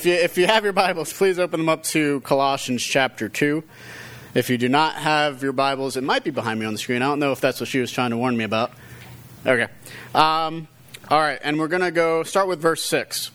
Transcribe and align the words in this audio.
If 0.00 0.06
you, 0.06 0.12
if 0.12 0.38
you 0.38 0.46
have 0.46 0.62
your 0.62 0.72
Bibles, 0.72 1.12
please 1.12 1.40
open 1.40 1.58
them 1.58 1.68
up 1.68 1.82
to 1.82 2.20
Colossians 2.20 2.84
chapter 2.84 3.28
2. 3.28 3.64
If 4.32 4.48
you 4.48 4.56
do 4.56 4.68
not 4.68 4.94
have 4.94 5.42
your 5.42 5.50
Bibles, 5.50 5.96
it 5.96 6.04
might 6.04 6.22
be 6.22 6.30
behind 6.30 6.60
me 6.60 6.66
on 6.66 6.72
the 6.72 6.78
screen. 6.78 7.02
I 7.02 7.06
don't 7.06 7.18
know 7.18 7.32
if 7.32 7.40
that's 7.40 7.58
what 7.58 7.68
she 7.68 7.80
was 7.80 7.90
trying 7.90 8.10
to 8.10 8.16
warn 8.16 8.36
me 8.36 8.44
about. 8.44 8.70
Okay. 9.44 9.66
Um, 10.14 10.68
all 11.10 11.18
right, 11.18 11.40
and 11.42 11.58
we're 11.58 11.66
going 11.66 11.82
to 11.82 11.90
go 11.90 12.22
start 12.22 12.46
with 12.46 12.60
verse 12.60 12.84
6. 12.84 13.32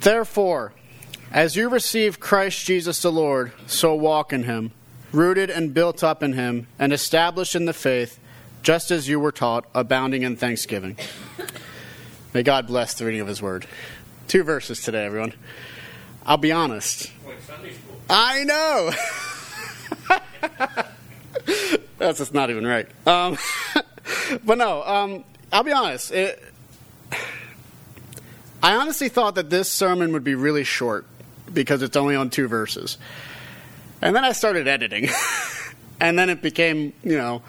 Therefore, 0.00 0.74
as 1.30 1.56
you 1.56 1.70
receive 1.70 2.20
Christ 2.20 2.66
Jesus 2.66 3.00
the 3.00 3.10
Lord, 3.10 3.52
so 3.66 3.94
walk 3.94 4.30
in 4.34 4.42
him, 4.42 4.72
rooted 5.10 5.48
and 5.48 5.72
built 5.72 6.04
up 6.04 6.22
in 6.22 6.34
him, 6.34 6.66
and 6.78 6.92
established 6.92 7.54
in 7.54 7.64
the 7.64 7.72
faith, 7.72 8.20
just 8.62 8.90
as 8.90 9.08
you 9.08 9.18
were 9.18 9.32
taught, 9.32 9.64
abounding 9.74 10.20
in 10.20 10.36
thanksgiving. 10.36 10.98
May 12.34 12.42
God 12.42 12.66
bless 12.66 12.94
the 12.94 13.04
reading 13.04 13.20
of 13.20 13.28
his 13.28 13.42
word. 13.42 13.66
Two 14.28 14.42
verses 14.42 14.82
today, 14.82 15.04
everyone. 15.04 15.34
I'll 16.24 16.36
be 16.36 16.52
honest. 16.52 17.10
I 18.08 18.44
know. 18.44 18.92
That's 21.98 22.18
just 22.18 22.34
not 22.34 22.50
even 22.50 22.66
right. 22.66 22.88
Um, 23.06 23.38
but 24.44 24.58
no, 24.58 24.82
um, 24.82 25.24
I'll 25.52 25.62
be 25.62 25.72
honest. 25.72 26.12
It, 26.12 26.42
I 28.62 28.76
honestly 28.76 29.08
thought 29.08 29.34
that 29.34 29.50
this 29.50 29.70
sermon 29.70 30.12
would 30.12 30.24
be 30.24 30.34
really 30.34 30.64
short 30.64 31.06
because 31.52 31.82
it's 31.82 31.96
only 31.96 32.16
on 32.16 32.30
two 32.30 32.48
verses. 32.48 32.98
And 34.00 34.14
then 34.16 34.24
I 34.24 34.32
started 34.32 34.68
editing. 34.68 35.08
and 36.00 36.18
then 36.18 36.30
it 36.30 36.42
became, 36.42 36.92
you 37.02 37.16
know, 37.16 37.42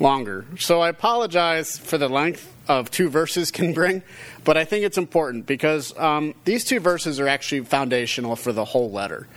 longer. 0.00 0.44
So 0.58 0.80
I 0.80 0.88
apologize 0.88 1.78
for 1.78 1.98
the 1.98 2.08
length 2.08 2.52
of 2.68 2.90
two 2.90 3.08
verses 3.08 3.50
can 3.50 3.72
bring, 3.72 4.02
but 4.44 4.56
I 4.56 4.64
think 4.64 4.84
it's 4.84 4.98
important 4.98 5.46
because 5.46 5.96
um, 5.98 6.34
these 6.44 6.64
two 6.64 6.80
verses 6.80 7.20
are 7.20 7.28
actually 7.28 7.62
foundational 7.62 8.36
for 8.36 8.52
the 8.52 8.64
whole 8.64 8.90
letter. 8.90 9.28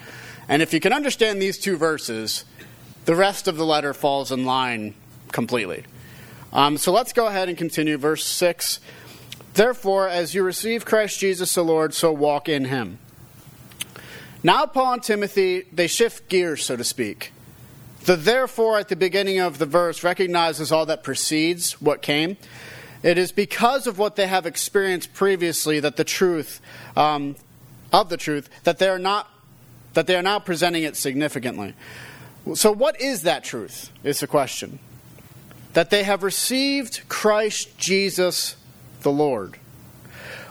And 0.47 0.61
if 0.61 0.73
you 0.73 0.79
can 0.79 0.93
understand 0.93 1.41
these 1.41 1.57
two 1.57 1.77
verses, 1.77 2.45
the 3.05 3.15
rest 3.15 3.47
of 3.47 3.57
the 3.57 3.65
letter 3.65 3.93
falls 3.93 4.31
in 4.31 4.45
line 4.45 4.95
completely. 5.31 5.83
Um, 6.53 6.77
so 6.77 6.91
let's 6.91 7.13
go 7.13 7.27
ahead 7.27 7.49
and 7.49 7.57
continue. 7.57 7.97
Verse 7.97 8.23
6 8.23 8.79
Therefore, 9.53 10.09
as 10.09 10.35
you 10.35 10.43
receive 10.43 10.85
Christ 10.85 11.19
Jesus 11.19 11.53
the 11.53 11.63
Lord, 11.63 11.93
so 11.93 12.11
walk 12.11 12.49
in 12.49 12.65
him. 12.65 12.99
Now, 14.43 14.65
Paul 14.65 14.93
and 14.93 15.03
Timothy, 15.03 15.63
they 15.71 15.87
shift 15.87 16.29
gears, 16.29 16.63
so 16.65 16.75
to 16.75 16.83
speak. 16.83 17.31
The 18.03 18.15
therefore 18.15 18.77
at 18.77 18.89
the 18.89 18.95
beginning 18.95 19.39
of 19.39 19.57
the 19.57 19.65
verse 19.65 20.03
recognizes 20.03 20.71
all 20.71 20.85
that 20.85 21.03
precedes 21.03 21.81
what 21.81 22.01
came. 22.01 22.37
It 23.05 23.19
is 23.19 23.31
because 23.31 23.85
of 23.85 23.99
what 23.99 24.15
they 24.15 24.25
have 24.25 24.47
experienced 24.47 25.13
previously 25.13 25.79
that 25.79 25.95
the 25.95 26.03
truth, 26.03 26.59
um, 26.97 27.35
of 27.93 28.09
the 28.09 28.17
truth, 28.17 28.49
that 28.63 28.79
they 28.79 28.89
are 28.89 28.97
not, 28.97 29.29
that 29.93 30.07
they 30.07 30.15
are 30.15 30.23
now 30.23 30.39
presenting 30.39 30.81
it 30.81 30.97
significantly. 30.97 31.75
So, 32.55 32.71
what 32.71 32.99
is 32.99 33.21
that 33.21 33.43
truth? 33.43 33.91
Is 34.03 34.21
the 34.21 34.27
question. 34.27 34.79
That 35.73 35.91
they 35.91 36.01
have 36.01 36.23
received 36.23 37.07
Christ 37.07 37.77
Jesus 37.77 38.55
the 39.01 39.11
Lord. 39.11 39.59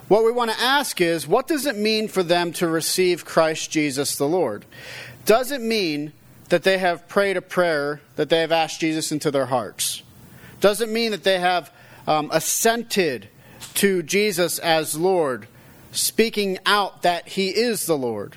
What 0.07 0.25
we 0.25 0.31
want 0.31 0.53
to 0.53 0.61
ask 0.61 1.01
is, 1.01 1.27
what 1.27 1.49
does 1.49 1.67
it 1.67 1.77
mean 1.77 2.07
for 2.07 2.23
them 2.23 2.53
to 2.53 2.69
receive 2.69 3.25
Christ 3.25 3.73
Jesus 3.73 4.15
the 4.15 4.29
Lord? 4.29 4.65
Does 5.25 5.51
it 5.51 5.61
mean 5.61 6.13
that 6.51 6.63
they 6.63 6.79
have 6.79 7.09
prayed 7.09 7.37
a 7.37 7.43
prayer, 7.43 8.01
that 8.15 8.29
they 8.29 8.43
have 8.43 8.53
asked 8.53 8.81
Jesus 8.81 9.11
into 9.11 9.33
their 9.33 9.47
hearts? 9.47 10.05
Does 10.61 10.81
it 10.81 10.89
mean 10.89 11.11
that 11.11 11.25
they 11.25 11.41
have 11.41 11.73
um, 12.07 12.31
assented 12.33 13.29
to 13.75 14.03
Jesus 14.03 14.59
as 14.59 14.97
Lord, 14.97 15.49
speaking 15.93 16.59
out 16.67 17.03
that 17.03 17.29
he 17.29 17.49
is 17.49 17.87
the 17.87 17.97
Lord. 17.97 18.37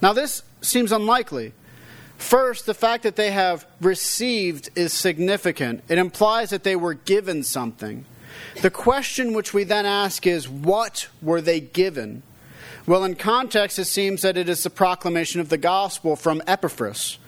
Now, 0.00 0.12
this 0.12 0.42
seems 0.60 0.92
unlikely. 0.92 1.52
First, 2.16 2.66
the 2.66 2.74
fact 2.74 3.02
that 3.02 3.16
they 3.16 3.30
have 3.30 3.66
received 3.80 4.70
is 4.74 4.92
significant. 4.92 5.82
It 5.88 5.98
implies 5.98 6.50
that 6.50 6.64
they 6.64 6.76
were 6.76 6.94
given 6.94 7.42
something. 7.42 8.04
The 8.62 8.70
question 8.70 9.32
which 9.32 9.52
we 9.52 9.64
then 9.64 9.86
ask 9.86 10.26
is 10.26 10.48
what 10.48 11.08
were 11.20 11.40
they 11.40 11.60
given? 11.60 12.22
Well, 12.86 13.04
in 13.04 13.14
context, 13.14 13.78
it 13.78 13.86
seems 13.86 14.22
that 14.22 14.36
it 14.36 14.48
is 14.48 14.62
the 14.62 14.70
proclamation 14.70 15.40
of 15.40 15.48
the 15.48 15.58
gospel 15.58 16.16
from 16.16 16.42
Epaphras 16.46 17.18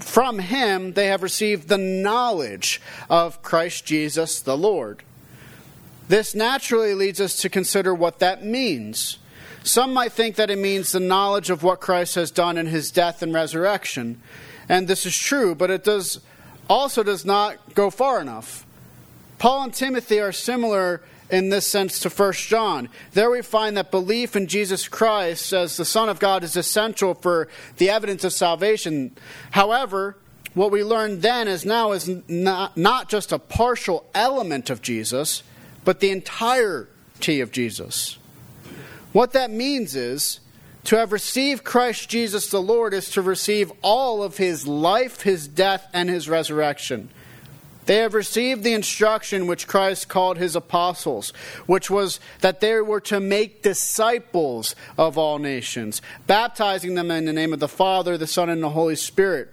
from 0.00 0.38
him 0.38 0.92
they 0.94 1.06
have 1.06 1.22
received 1.22 1.68
the 1.68 1.78
knowledge 1.78 2.80
of 3.10 3.42
Christ 3.42 3.84
Jesus 3.84 4.40
the 4.40 4.56
Lord. 4.56 5.02
This 6.08 6.34
naturally 6.34 6.94
leads 6.94 7.20
us 7.20 7.36
to 7.42 7.50
consider 7.50 7.94
what 7.94 8.18
that 8.20 8.44
means. 8.44 9.18
Some 9.62 9.92
might 9.92 10.12
think 10.12 10.36
that 10.36 10.50
it 10.50 10.58
means 10.58 10.92
the 10.92 11.00
knowledge 11.00 11.50
of 11.50 11.62
what 11.62 11.80
Christ 11.80 12.14
has 12.14 12.30
done 12.30 12.56
in 12.56 12.66
his 12.66 12.90
death 12.90 13.22
and 13.22 13.34
resurrection. 13.34 14.20
And 14.68 14.88
this 14.88 15.04
is 15.04 15.16
true, 15.16 15.54
but 15.54 15.70
it 15.70 15.84
does 15.84 16.20
also 16.68 17.02
does 17.02 17.24
not 17.24 17.74
go 17.74 17.90
far 17.90 18.20
enough. 18.20 18.66
Paul 19.38 19.64
and 19.64 19.74
Timothy 19.74 20.20
are 20.20 20.32
similar 20.32 21.02
in 21.30 21.50
this 21.50 21.66
sense 21.66 22.00
to 22.00 22.08
1 22.08 22.32
John. 22.34 22.88
There 23.12 23.30
we 23.30 23.42
find 23.42 23.76
that 23.76 23.90
belief 23.90 24.36
in 24.36 24.46
Jesus 24.46 24.88
Christ 24.88 25.52
as 25.52 25.76
the 25.76 25.84
Son 25.84 26.08
of 26.08 26.18
God 26.18 26.42
is 26.42 26.56
essential 26.56 27.14
for 27.14 27.48
the 27.76 27.90
evidence 27.90 28.24
of 28.24 28.32
salvation. 28.32 29.16
However, 29.50 30.16
what 30.54 30.70
we 30.70 30.82
learn 30.82 31.20
then 31.20 31.46
is 31.48 31.64
now 31.64 31.92
is 31.92 32.08
not, 32.28 32.76
not 32.76 33.08
just 33.08 33.32
a 33.32 33.38
partial 33.38 34.04
element 34.14 34.70
of 34.70 34.82
Jesus, 34.82 35.42
but 35.84 36.00
the 36.00 36.10
entirety 36.10 37.40
of 37.40 37.52
Jesus. 37.52 38.18
What 39.12 39.32
that 39.32 39.50
means 39.50 39.94
is 39.94 40.40
to 40.84 40.96
have 40.96 41.12
received 41.12 41.64
Christ 41.64 42.08
Jesus 42.08 42.50
the 42.50 42.62
Lord 42.62 42.94
is 42.94 43.10
to 43.10 43.22
receive 43.22 43.70
all 43.82 44.22
of 44.22 44.38
his 44.38 44.66
life, 44.66 45.22
his 45.22 45.46
death, 45.46 45.86
and 45.92 46.08
his 46.08 46.28
resurrection. 46.28 47.10
They 47.88 47.96
have 48.00 48.12
received 48.12 48.64
the 48.64 48.74
instruction 48.74 49.46
which 49.46 49.66
Christ 49.66 50.08
called 50.08 50.36
his 50.36 50.54
apostles, 50.54 51.30
which 51.64 51.88
was 51.88 52.20
that 52.42 52.60
they 52.60 52.82
were 52.82 53.00
to 53.00 53.18
make 53.18 53.62
disciples 53.62 54.76
of 54.98 55.16
all 55.16 55.38
nations, 55.38 56.02
baptizing 56.26 56.96
them 56.96 57.10
in 57.10 57.24
the 57.24 57.32
name 57.32 57.54
of 57.54 57.60
the 57.60 57.66
Father, 57.66 58.18
the 58.18 58.26
Son, 58.26 58.50
and 58.50 58.62
the 58.62 58.68
Holy 58.68 58.94
Spirit, 58.94 59.48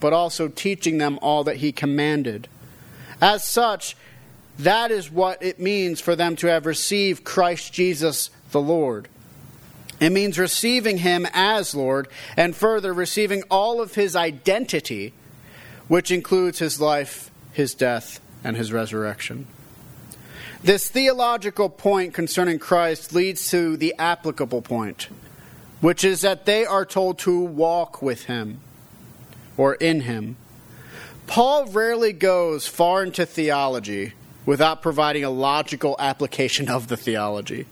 but 0.00 0.14
also 0.14 0.48
teaching 0.48 0.96
them 0.96 1.18
all 1.20 1.44
that 1.44 1.58
he 1.58 1.72
commanded. 1.72 2.48
As 3.20 3.44
such, 3.44 3.98
that 4.58 4.90
is 4.90 5.10
what 5.10 5.42
it 5.42 5.60
means 5.60 6.00
for 6.00 6.16
them 6.16 6.36
to 6.36 6.46
have 6.46 6.64
received 6.64 7.22
Christ 7.22 7.70
Jesus 7.74 8.30
the 8.50 8.62
Lord. 8.62 9.08
It 10.00 10.08
means 10.08 10.38
receiving 10.38 10.96
him 10.96 11.26
as 11.34 11.74
Lord, 11.74 12.08
and 12.34 12.56
further, 12.56 12.94
receiving 12.94 13.42
all 13.50 13.82
of 13.82 13.94
his 13.94 14.16
identity, 14.16 15.12
which 15.86 16.10
includes 16.10 16.60
his 16.60 16.80
life 16.80 17.30
his 17.54 17.72
death, 17.72 18.20
and 18.42 18.56
his 18.56 18.72
resurrection. 18.72 19.46
This 20.62 20.88
theological 20.88 21.68
point 21.68 22.12
concerning 22.12 22.58
Christ 22.58 23.14
leads 23.14 23.50
to 23.50 23.76
the 23.76 23.94
applicable 23.98 24.60
point, 24.60 25.08
which 25.80 26.04
is 26.04 26.22
that 26.22 26.44
they 26.44 26.66
are 26.66 26.84
told 26.84 27.18
to 27.20 27.40
walk 27.40 28.02
with 28.02 28.24
him 28.24 28.60
or 29.56 29.74
in 29.74 30.00
him. 30.00 30.36
Paul 31.26 31.66
rarely 31.66 32.12
goes 32.12 32.66
far 32.66 33.02
into 33.02 33.24
theology 33.24 34.12
without 34.44 34.82
providing 34.82 35.24
a 35.24 35.30
logical 35.30 35.96
application 35.98 36.68
of 36.68 36.88
the 36.88 36.96
theology. 36.96 37.66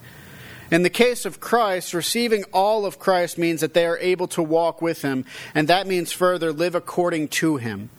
In 0.70 0.84
the 0.84 0.90
case 0.90 1.26
of 1.26 1.40
Christ, 1.40 1.92
receiving 1.92 2.44
all 2.52 2.86
of 2.86 2.98
Christ 2.98 3.36
means 3.36 3.60
that 3.60 3.74
they 3.74 3.84
are 3.84 3.98
able 3.98 4.28
to 4.28 4.42
walk 4.42 4.80
with 4.80 5.02
him, 5.02 5.26
and 5.54 5.68
that 5.68 5.86
means 5.86 6.12
further 6.12 6.50
live 6.50 6.74
according 6.74 7.28
to 7.28 7.56
him. 7.56 7.90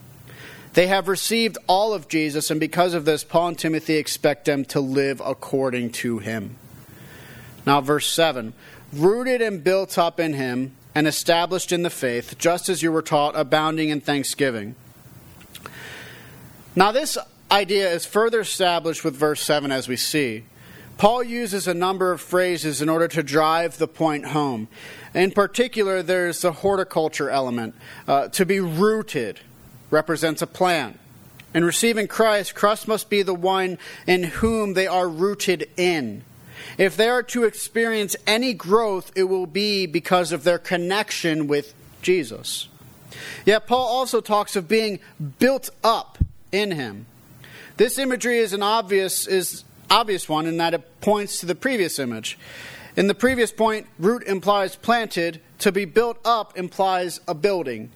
They 0.73 0.88
have 0.88 1.07
received 1.07 1.57
all 1.67 1.94
of 1.94 2.07
Jesus, 2.07 2.50
and 2.50 2.59
because 2.59 2.94
of 2.94 3.06
this, 3.06 3.23
Paul 3.23 3.50
and 3.50 3.59
Timothy 3.59 3.95
expect 3.95 4.45
them 4.45 4.66
to 4.66 4.79
live 4.79 5.22
according 5.23 5.91
to 5.91 6.19
him. 6.19 6.56
Now, 7.66 7.81
verse 7.81 8.07
7 8.07 8.53
rooted 8.92 9.42
and 9.42 9.63
built 9.63 9.97
up 9.97 10.19
in 10.19 10.33
him, 10.33 10.75
and 10.95 11.07
established 11.07 11.71
in 11.71 11.81
the 11.81 11.89
faith, 11.89 12.38
just 12.38 12.69
as 12.69 12.83
you 12.83 12.92
were 12.92 13.01
taught, 13.01 13.36
abounding 13.36 13.89
in 13.89 14.00
thanksgiving. 14.00 14.75
Now, 16.75 16.92
this 16.92 17.18
idea 17.51 17.92
is 17.92 18.06
further 18.06 18.42
established 18.42 19.03
with 19.03 19.15
verse 19.15 19.42
7 19.42 19.71
as 19.71 19.88
we 19.88 19.95
see. 19.95 20.44
Paul 20.97 21.24
uses 21.24 21.68
a 21.68 21.74
number 21.74 22.12
of 22.12 22.21
phrases 22.21 22.81
in 22.81 22.89
order 22.89 23.07
to 23.07 23.24
drive 23.24 23.77
the 23.77 23.88
point 23.88 24.27
home. 24.27 24.68
In 25.15 25.31
particular, 25.31 26.03
there's 26.03 26.42
the 26.42 26.51
horticulture 26.51 27.30
element, 27.30 27.74
uh, 28.07 28.27
to 28.30 28.45
be 28.45 28.59
rooted 28.59 29.39
represents 29.94 30.42
a 30.42 30.48
plan. 30.48 31.00
In 31.54 31.63
receiving 31.63 32.07
Christ, 32.07 32.56
Christ 32.56 32.88
must 32.88 33.10
be 33.10 33.22
the 33.22 33.34
one 33.34 33.78
in 34.07 34.24
whom 34.24 34.74
they 34.74 34.88
are 34.88 35.07
rooted 35.07 35.69
in. 35.78 36.24
If 36.78 36.98
they 36.98 37.07
are 37.07 37.24
to 37.24 37.44
experience 37.44 38.16
any 38.25 38.54
growth, 38.54 39.12
it 39.16 39.25
will 39.25 39.45
be 39.45 39.86
because 39.86 40.31
of 40.31 40.44
their 40.44 40.57
connection 40.57 41.48
with 41.48 41.74
Jesus. 42.01 42.68
Yet 43.45 43.68
Paul 43.68 43.86
also 43.86 44.19
talks 44.19 44.56
of 44.56 44.68
being 44.68 45.00
built 45.38 45.69
up 45.84 46.18
in 46.51 46.72
him. 46.72 47.06
This 47.78 48.00
imagery 48.00 48.40
is 48.40 48.54
an 48.54 48.63
obvious 48.63 49.28
is 49.28 49.63
obvious 49.90 50.28
one 50.28 50.48
in 50.48 50.57
that 50.57 50.74
it 50.74 51.01
points 51.01 51.40
to 51.40 51.45
the 51.45 51.56
previous 51.56 52.00
image. 52.00 52.38
In 52.95 53.07
the 53.07 53.16
previous 53.16 53.51
point, 53.51 53.88
root 54.00 54.24
implies 54.24 54.75
planted, 54.75 55.42
to 55.60 55.72
be 55.72 55.86
built 55.86 56.18
up 56.25 56.57
implies 56.57 57.19
a 57.28 57.34
building. 57.34 57.92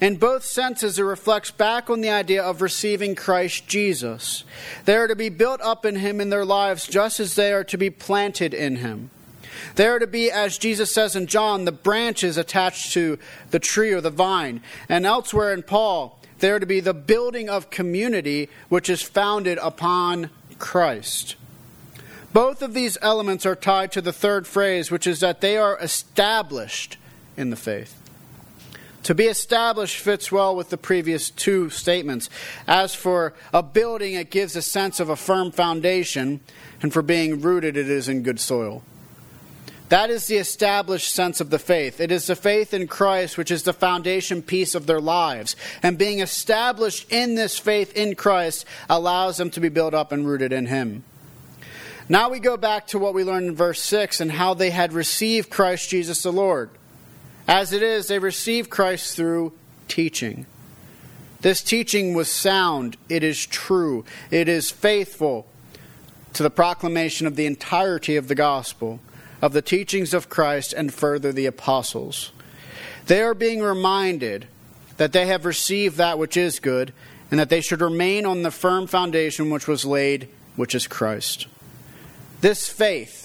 In 0.00 0.16
both 0.16 0.44
senses, 0.44 0.98
it 0.98 1.02
reflects 1.02 1.50
back 1.50 1.88
on 1.88 2.00
the 2.00 2.10
idea 2.10 2.42
of 2.42 2.60
receiving 2.60 3.14
Christ 3.14 3.68
Jesus. 3.68 4.44
They 4.84 4.96
are 4.96 5.06
to 5.06 5.16
be 5.16 5.28
built 5.28 5.60
up 5.60 5.86
in 5.86 5.96
Him 5.96 6.20
in 6.20 6.30
their 6.30 6.44
lives 6.44 6.86
just 6.86 7.20
as 7.20 7.34
they 7.34 7.52
are 7.52 7.64
to 7.64 7.78
be 7.78 7.90
planted 7.90 8.52
in 8.52 8.76
Him. 8.76 9.10
They 9.76 9.86
are 9.86 9.98
to 9.98 10.06
be, 10.06 10.30
as 10.30 10.58
Jesus 10.58 10.92
says 10.92 11.16
in 11.16 11.26
John, 11.26 11.64
the 11.64 11.72
branches 11.72 12.36
attached 12.36 12.92
to 12.92 13.18
the 13.50 13.58
tree 13.58 13.92
or 13.92 14.00
the 14.00 14.10
vine. 14.10 14.62
And 14.88 15.06
elsewhere 15.06 15.52
in 15.52 15.62
Paul, 15.62 16.18
they 16.40 16.50
are 16.50 16.60
to 16.60 16.66
be 16.66 16.80
the 16.80 16.94
building 16.94 17.48
of 17.48 17.70
community 17.70 18.48
which 18.68 18.90
is 18.90 19.02
founded 19.02 19.58
upon 19.62 20.30
Christ. 20.58 21.36
Both 22.32 22.62
of 22.62 22.74
these 22.74 22.98
elements 23.00 23.46
are 23.46 23.54
tied 23.54 23.92
to 23.92 24.00
the 24.00 24.12
third 24.12 24.46
phrase, 24.46 24.90
which 24.90 25.06
is 25.06 25.20
that 25.20 25.40
they 25.40 25.56
are 25.56 25.78
established 25.78 26.96
in 27.36 27.50
the 27.50 27.56
faith. 27.56 28.00
To 29.04 29.14
be 29.14 29.26
established 29.26 29.98
fits 29.98 30.32
well 30.32 30.56
with 30.56 30.70
the 30.70 30.78
previous 30.78 31.28
two 31.28 31.68
statements. 31.68 32.30
As 32.66 32.94
for 32.94 33.34
a 33.52 33.62
building, 33.62 34.14
it 34.14 34.30
gives 34.30 34.56
a 34.56 34.62
sense 34.62 34.98
of 34.98 35.10
a 35.10 35.16
firm 35.16 35.52
foundation, 35.52 36.40
and 36.80 36.90
for 36.90 37.02
being 37.02 37.42
rooted, 37.42 37.76
it 37.76 37.90
is 37.90 38.08
in 38.08 38.22
good 38.22 38.40
soil. 38.40 38.82
That 39.90 40.08
is 40.08 40.26
the 40.26 40.38
established 40.38 41.14
sense 41.14 41.42
of 41.42 41.50
the 41.50 41.58
faith. 41.58 42.00
It 42.00 42.10
is 42.10 42.26
the 42.26 42.34
faith 42.34 42.72
in 42.72 42.88
Christ 42.88 43.36
which 43.36 43.50
is 43.50 43.64
the 43.64 43.74
foundation 43.74 44.42
piece 44.42 44.74
of 44.74 44.86
their 44.86 45.00
lives. 45.00 45.54
And 45.82 45.98
being 45.98 46.20
established 46.20 47.12
in 47.12 47.34
this 47.34 47.58
faith 47.58 47.94
in 47.94 48.14
Christ 48.14 48.64
allows 48.88 49.36
them 49.36 49.50
to 49.50 49.60
be 49.60 49.68
built 49.68 49.92
up 49.92 50.12
and 50.12 50.26
rooted 50.26 50.52
in 50.52 50.66
Him. 50.66 51.04
Now 52.08 52.30
we 52.30 52.40
go 52.40 52.56
back 52.56 52.86
to 52.88 52.98
what 52.98 53.12
we 53.12 53.22
learned 53.22 53.48
in 53.48 53.54
verse 53.54 53.82
6 53.82 54.22
and 54.22 54.32
how 54.32 54.54
they 54.54 54.70
had 54.70 54.94
received 54.94 55.50
Christ 55.50 55.90
Jesus 55.90 56.22
the 56.22 56.32
Lord. 56.32 56.70
As 57.46 57.72
it 57.72 57.82
is, 57.82 58.08
they 58.08 58.18
received 58.18 58.70
Christ 58.70 59.16
through 59.16 59.52
teaching. 59.88 60.46
This 61.40 61.62
teaching 61.62 62.14
was 62.14 62.30
sound, 62.30 62.96
it 63.08 63.22
is 63.22 63.44
true, 63.44 64.04
it 64.30 64.48
is 64.48 64.70
faithful 64.70 65.46
to 66.32 66.42
the 66.42 66.50
proclamation 66.50 67.26
of 67.26 67.36
the 67.36 67.46
entirety 67.46 68.16
of 68.16 68.28
the 68.28 68.34
gospel 68.34 69.00
of 69.42 69.52
the 69.52 69.60
teachings 69.60 70.14
of 70.14 70.30
Christ 70.30 70.72
and 70.72 70.92
further 70.92 71.32
the 71.32 71.44
apostles. 71.44 72.32
They 73.06 73.20
are 73.20 73.34
being 73.34 73.60
reminded 73.60 74.46
that 74.96 75.12
they 75.12 75.26
have 75.26 75.44
received 75.44 75.98
that 75.98 76.18
which 76.18 76.36
is 76.36 76.60
good 76.60 76.94
and 77.30 77.38
that 77.38 77.50
they 77.50 77.60
should 77.60 77.82
remain 77.82 78.24
on 78.24 78.42
the 78.42 78.50
firm 78.50 78.86
foundation 78.86 79.50
which 79.50 79.68
was 79.68 79.84
laid, 79.84 80.28
which 80.56 80.74
is 80.74 80.86
Christ. 80.86 81.46
This 82.40 82.68
faith, 82.68 83.23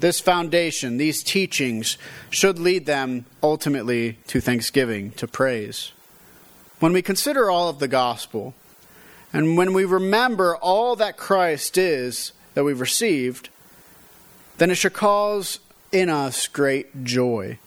this 0.00 0.20
foundation, 0.20 0.96
these 0.96 1.22
teachings 1.22 1.98
should 2.30 2.58
lead 2.58 2.86
them 2.86 3.26
ultimately 3.42 4.18
to 4.28 4.40
thanksgiving, 4.40 5.10
to 5.12 5.26
praise. 5.26 5.92
When 6.80 6.92
we 6.92 7.02
consider 7.02 7.50
all 7.50 7.68
of 7.68 7.78
the 7.78 7.88
gospel, 7.88 8.54
and 9.32 9.56
when 9.56 9.72
we 9.72 9.84
remember 9.84 10.56
all 10.56 10.96
that 10.96 11.16
Christ 11.16 11.78
is 11.78 12.32
that 12.54 12.64
we've 12.64 12.80
received, 12.80 13.48
then 14.58 14.70
it 14.70 14.76
should 14.76 14.92
cause 14.92 15.60
in 15.92 16.08
us 16.08 16.48
great 16.48 17.04
joy 17.04 17.58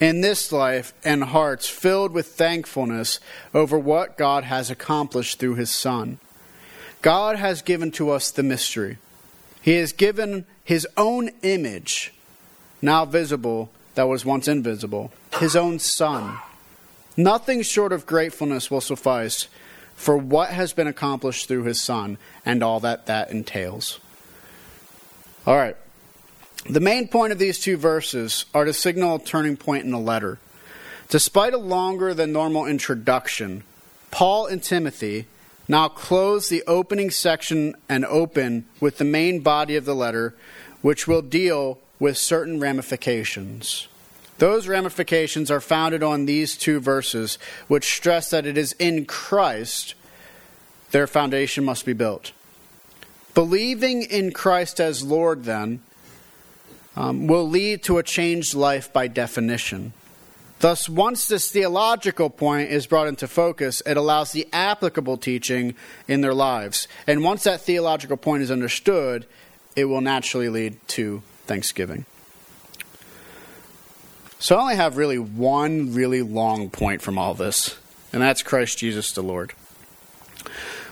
in 0.00 0.22
this 0.22 0.50
life 0.50 0.94
and 1.04 1.22
hearts 1.24 1.68
filled 1.68 2.12
with 2.12 2.26
thankfulness 2.26 3.20
over 3.54 3.78
what 3.78 4.16
God 4.16 4.44
has 4.44 4.70
accomplished 4.70 5.38
through 5.38 5.56
his 5.56 5.70
Son. 5.70 6.18
God 7.02 7.36
has 7.36 7.62
given 7.62 7.90
to 7.92 8.10
us 8.10 8.30
the 8.30 8.42
mystery. 8.42 8.96
He 9.60 9.74
has 9.74 9.92
given 9.92 10.46
his 10.70 10.86
own 10.96 11.28
image, 11.42 12.14
now 12.80 13.04
visible, 13.04 13.68
that 13.96 14.06
was 14.06 14.24
once 14.24 14.46
invisible, 14.46 15.10
his 15.40 15.56
own 15.56 15.80
Son. 15.80 16.38
Nothing 17.16 17.62
short 17.62 17.92
of 17.92 18.06
gratefulness 18.06 18.70
will 18.70 18.80
suffice 18.80 19.48
for 19.96 20.16
what 20.16 20.50
has 20.50 20.72
been 20.72 20.86
accomplished 20.86 21.48
through 21.48 21.64
his 21.64 21.82
Son 21.82 22.18
and 22.46 22.62
all 22.62 22.78
that 22.78 23.06
that 23.06 23.32
entails. 23.32 23.98
All 25.44 25.56
right. 25.56 25.76
The 26.68 26.78
main 26.78 27.08
point 27.08 27.32
of 27.32 27.40
these 27.40 27.58
two 27.58 27.76
verses 27.76 28.44
are 28.54 28.64
to 28.64 28.72
signal 28.72 29.16
a 29.16 29.18
turning 29.18 29.56
point 29.56 29.84
in 29.84 29.90
the 29.90 29.98
letter. 29.98 30.38
Despite 31.08 31.52
a 31.52 31.58
longer 31.58 32.14
than 32.14 32.30
normal 32.30 32.66
introduction, 32.66 33.64
Paul 34.12 34.46
and 34.46 34.62
Timothy 34.62 35.26
now 35.70 35.86
close 35.88 36.48
the 36.48 36.64
opening 36.66 37.10
section 37.10 37.76
and 37.88 38.04
open 38.04 38.66
with 38.80 38.98
the 38.98 39.04
main 39.04 39.38
body 39.38 39.76
of 39.76 39.84
the 39.84 39.94
letter, 39.94 40.34
which 40.82 41.06
will 41.06 41.22
deal 41.22 41.78
with 42.00 42.18
certain 42.18 42.58
ramifications. 42.58 43.86
Those 44.38 44.66
ramifications 44.66 45.48
are 45.48 45.60
founded 45.60 46.02
on 46.02 46.26
these 46.26 46.56
two 46.56 46.80
verses, 46.80 47.38
which 47.68 47.94
stress 47.94 48.30
that 48.30 48.46
it 48.46 48.58
is 48.58 48.72
in 48.80 49.04
Christ 49.04 49.94
their 50.90 51.06
foundation 51.06 51.64
must 51.64 51.86
be 51.86 51.92
built. 51.92 52.32
Believing 53.34 54.02
in 54.02 54.32
Christ 54.32 54.80
as 54.80 55.04
Lord, 55.04 55.44
then, 55.44 55.82
um, 56.96 57.28
will 57.28 57.48
lead 57.48 57.84
to 57.84 57.98
a 57.98 58.02
changed 58.02 58.54
life 58.54 58.92
by 58.92 59.06
definition. 59.06 59.92
Thus, 60.60 60.90
once 60.90 61.26
this 61.26 61.50
theological 61.50 62.28
point 62.28 62.70
is 62.70 62.86
brought 62.86 63.08
into 63.08 63.26
focus, 63.26 63.82
it 63.86 63.96
allows 63.96 64.32
the 64.32 64.46
applicable 64.52 65.16
teaching 65.16 65.74
in 66.06 66.20
their 66.20 66.34
lives. 66.34 66.86
And 67.06 67.24
once 67.24 67.44
that 67.44 67.62
theological 67.62 68.18
point 68.18 68.42
is 68.42 68.50
understood, 68.50 69.26
it 69.74 69.86
will 69.86 70.02
naturally 70.02 70.50
lead 70.50 70.76
to 70.88 71.22
thanksgiving. 71.46 72.04
So 74.38 74.56
I 74.56 74.60
only 74.60 74.76
have 74.76 74.98
really 74.98 75.18
one 75.18 75.94
really 75.94 76.20
long 76.20 76.68
point 76.68 77.00
from 77.00 77.16
all 77.16 77.32
this, 77.32 77.78
and 78.12 78.20
that's 78.22 78.42
Christ 78.42 78.78
Jesus 78.78 79.12
the 79.12 79.22
Lord. 79.22 79.54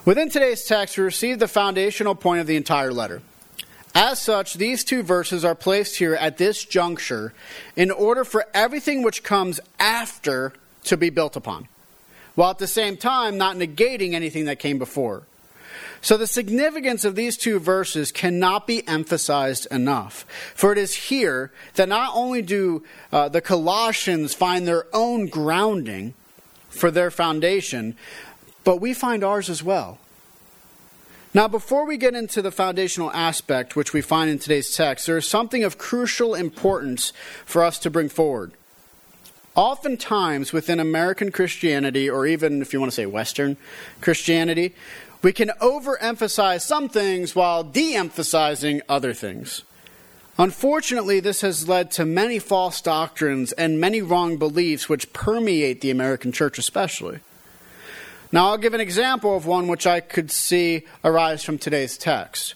Within 0.07 0.31
today's 0.31 0.65
text, 0.65 0.97
we 0.97 1.05
receive 1.05 1.39
the 1.39 1.49
foundational 1.49 2.15
point 2.15 2.41
of 2.41 2.47
the 2.47 2.57
entire 2.57 2.93
letter. 2.93 3.21
As 3.95 4.21
such, 4.21 4.55
these 4.55 4.85
two 4.85 5.03
verses 5.03 5.45
are 5.45 5.55
placed 5.55 5.97
here 5.97 6.15
at 6.15 6.37
this 6.37 6.65
juncture 6.65 7.33
in 7.77 7.91
order 7.91 8.25
for 8.25 8.47
everything 8.55 9.03
which 9.03 9.23
comes 9.23 9.61
after 9.79 10.53
to 10.85 10.97
be 10.97 11.11
built 11.11 11.37
upon, 11.37 11.69
while 12.35 12.51
at 12.51 12.59
the 12.59 12.67
same 12.67 12.97
time 12.97 13.39
not 13.39 13.57
negating 13.57 14.13
anything 14.13 14.45
that 14.45 14.59
came 14.59 14.79
before. 14.79 15.23
So, 16.01 16.17
the 16.17 16.29
significance 16.29 17.05
of 17.05 17.17
these 17.17 17.37
two 17.37 17.59
verses 17.59 18.13
cannot 18.13 18.67
be 18.67 18.87
emphasized 18.87 19.67
enough. 19.71 20.25
For 20.55 20.71
it 20.71 20.79
is 20.79 20.95
here 20.95 21.51
that 21.75 21.89
not 21.89 22.13
only 22.15 22.41
do 22.41 22.85
uh, 23.11 23.29
the 23.29 23.41
Colossians 23.41 24.33
find 24.33 24.67
their 24.67 24.87
own 24.93 25.27
grounding 25.27 26.15
for 26.69 26.91
their 26.91 27.11
foundation, 27.11 27.97
but 28.63 28.81
we 28.81 28.95
find 28.95 29.25
ours 29.25 29.51
as 29.51 29.63
well. 29.63 29.99
Now, 31.35 31.47
before 31.47 31.85
we 31.85 31.99
get 31.99 32.15
into 32.15 32.41
the 32.41 32.51
foundational 32.51 33.11
aspect 33.13 33.77
which 33.77 33.93
we 33.93 34.01
find 34.01 34.31
in 34.31 34.39
today's 34.39 34.75
text, 34.75 35.07
there 35.07 35.19
is 35.19 35.27
something 35.27 35.63
of 35.63 35.77
crucial 35.77 36.35
importance 36.35 37.13
for 37.45 37.63
us 37.63 37.79
to 37.81 37.91
bring 37.91 38.09
forward. 38.09 38.53
Oftentimes, 39.55 40.53
within 40.53 40.81
American 40.81 41.31
Christianity, 41.31 42.09
or 42.09 42.27
even 42.27 42.63
if 42.63 42.73
you 42.73 42.81
want 42.81 42.93
to 42.93 42.97
say 42.97 43.07
Western 43.07 43.57
Christianity, 44.01 44.75
we 45.21 45.33
can 45.33 45.51
overemphasize 45.61 46.63
some 46.63 46.89
things 46.89 47.35
while 47.35 47.63
de 47.63 47.95
emphasizing 47.95 48.81
other 48.89 49.13
things. 49.13 49.65
Unfortunately, 50.39 51.19
this 51.19 51.41
has 51.41 51.69
led 51.69 51.91
to 51.91 52.07
many 52.07 52.39
false 52.39 52.81
doctrines 52.81 53.51
and 53.53 53.81
many 53.81 54.01
wrong 54.01 54.37
beliefs 54.37 54.89
which 54.89 55.13
permeate 55.13 55.81
the 55.81 55.91
American 55.91 56.31
church, 56.31 56.59
especially. 56.59 57.19
Now, 58.31 58.49
I'll 58.49 58.59
give 58.59 58.75
an 58.75 58.81
example 58.81 59.37
of 59.37 59.47
one 59.47 59.69
which 59.69 59.87
I 59.87 60.01
could 60.01 60.31
see 60.31 60.85
arise 61.03 61.43
from 61.43 61.59
today's 61.59 61.97
text. 61.97 62.55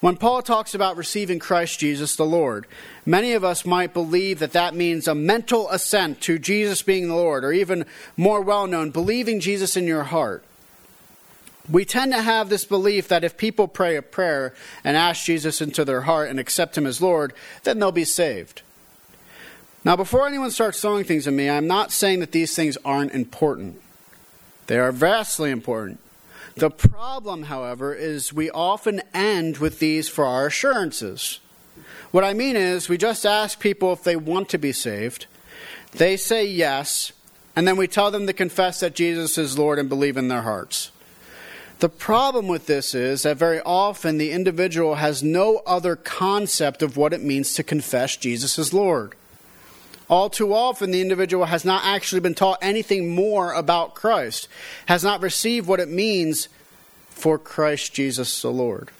When 0.00 0.16
Paul 0.16 0.42
talks 0.42 0.74
about 0.74 0.96
receiving 0.96 1.38
Christ 1.38 1.78
Jesus 1.78 2.16
the 2.16 2.26
Lord, 2.26 2.66
many 3.06 3.32
of 3.32 3.44
us 3.44 3.64
might 3.64 3.94
believe 3.94 4.38
that 4.40 4.52
that 4.52 4.74
means 4.74 5.08
a 5.08 5.14
mental 5.14 5.70
assent 5.70 6.20
to 6.22 6.38
Jesus 6.38 6.82
being 6.82 7.08
the 7.08 7.14
Lord, 7.14 7.44
or 7.44 7.52
even 7.52 7.86
more 8.16 8.42
well 8.42 8.66
known, 8.66 8.90
believing 8.90 9.40
Jesus 9.40 9.76
in 9.76 9.86
your 9.86 10.02
heart. 10.02 10.44
We 11.70 11.86
tend 11.86 12.12
to 12.12 12.20
have 12.20 12.50
this 12.50 12.66
belief 12.66 13.08
that 13.08 13.24
if 13.24 13.38
people 13.38 13.68
pray 13.68 13.96
a 13.96 14.02
prayer 14.02 14.52
and 14.82 14.96
ask 14.96 15.24
Jesus 15.24 15.62
into 15.62 15.84
their 15.84 16.02
heart 16.02 16.28
and 16.28 16.38
accept 16.38 16.76
Him 16.76 16.86
as 16.86 17.00
Lord, 17.00 17.32
then 17.62 17.78
they'll 17.78 17.92
be 17.92 18.04
saved. 18.04 18.60
Now, 19.84 19.96
before 19.96 20.26
anyone 20.26 20.50
starts 20.50 20.80
throwing 20.80 21.04
things 21.04 21.26
at 21.26 21.32
me, 21.32 21.48
I'm 21.48 21.66
not 21.66 21.92
saying 21.92 22.20
that 22.20 22.32
these 22.32 22.54
things 22.54 22.76
aren't 22.84 23.12
important. 23.12 23.80
They 24.66 24.78
are 24.78 24.92
vastly 24.92 25.50
important. 25.50 26.00
The 26.56 26.70
problem, 26.70 27.44
however, 27.44 27.94
is 27.94 28.32
we 28.32 28.50
often 28.50 29.02
end 29.12 29.58
with 29.58 29.80
these 29.80 30.08
for 30.08 30.24
our 30.24 30.46
assurances. 30.46 31.40
What 32.12 32.22
I 32.22 32.32
mean 32.32 32.54
is, 32.54 32.88
we 32.88 32.96
just 32.96 33.26
ask 33.26 33.58
people 33.58 33.92
if 33.92 34.04
they 34.04 34.14
want 34.14 34.48
to 34.50 34.58
be 34.58 34.70
saved. 34.72 35.26
They 35.92 36.16
say 36.16 36.46
yes, 36.46 37.12
and 37.56 37.66
then 37.66 37.76
we 37.76 37.88
tell 37.88 38.12
them 38.12 38.26
to 38.28 38.32
confess 38.32 38.80
that 38.80 38.94
Jesus 38.94 39.36
is 39.36 39.58
Lord 39.58 39.80
and 39.80 39.88
believe 39.88 40.16
in 40.16 40.28
their 40.28 40.42
hearts. 40.42 40.92
The 41.80 41.88
problem 41.88 42.46
with 42.46 42.66
this 42.66 42.94
is 42.94 43.24
that 43.24 43.36
very 43.36 43.60
often 43.60 44.16
the 44.16 44.30
individual 44.30 44.94
has 44.94 45.24
no 45.24 45.60
other 45.66 45.96
concept 45.96 46.82
of 46.82 46.96
what 46.96 47.12
it 47.12 47.22
means 47.22 47.54
to 47.54 47.64
confess 47.64 48.16
Jesus 48.16 48.58
as 48.60 48.72
Lord. 48.72 49.16
All 50.14 50.30
too 50.30 50.54
often, 50.54 50.92
the 50.92 51.00
individual 51.00 51.46
has 51.46 51.64
not 51.64 51.84
actually 51.84 52.20
been 52.20 52.36
taught 52.36 52.60
anything 52.62 53.16
more 53.16 53.52
about 53.52 53.96
Christ, 53.96 54.46
has 54.86 55.02
not 55.02 55.20
received 55.20 55.66
what 55.66 55.80
it 55.80 55.88
means 55.88 56.48
for 57.08 57.36
Christ 57.36 57.92
Jesus 57.92 58.40
the 58.40 58.52
Lord. 58.52 58.92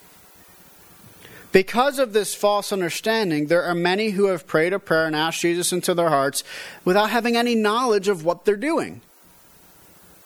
Because 1.52 2.00
of 2.00 2.14
this 2.14 2.34
false 2.34 2.72
understanding, 2.72 3.46
there 3.46 3.62
are 3.62 3.76
many 3.76 4.10
who 4.10 4.24
have 4.24 4.48
prayed 4.48 4.72
a 4.72 4.80
prayer 4.80 5.06
and 5.06 5.14
asked 5.14 5.42
Jesus 5.42 5.72
into 5.72 5.94
their 5.94 6.08
hearts 6.08 6.42
without 6.84 7.10
having 7.10 7.36
any 7.36 7.54
knowledge 7.54 8.08
of 8.08 8.24
what 8.24 8.44
they're 8.44 8.56
doing. 8.56 9.00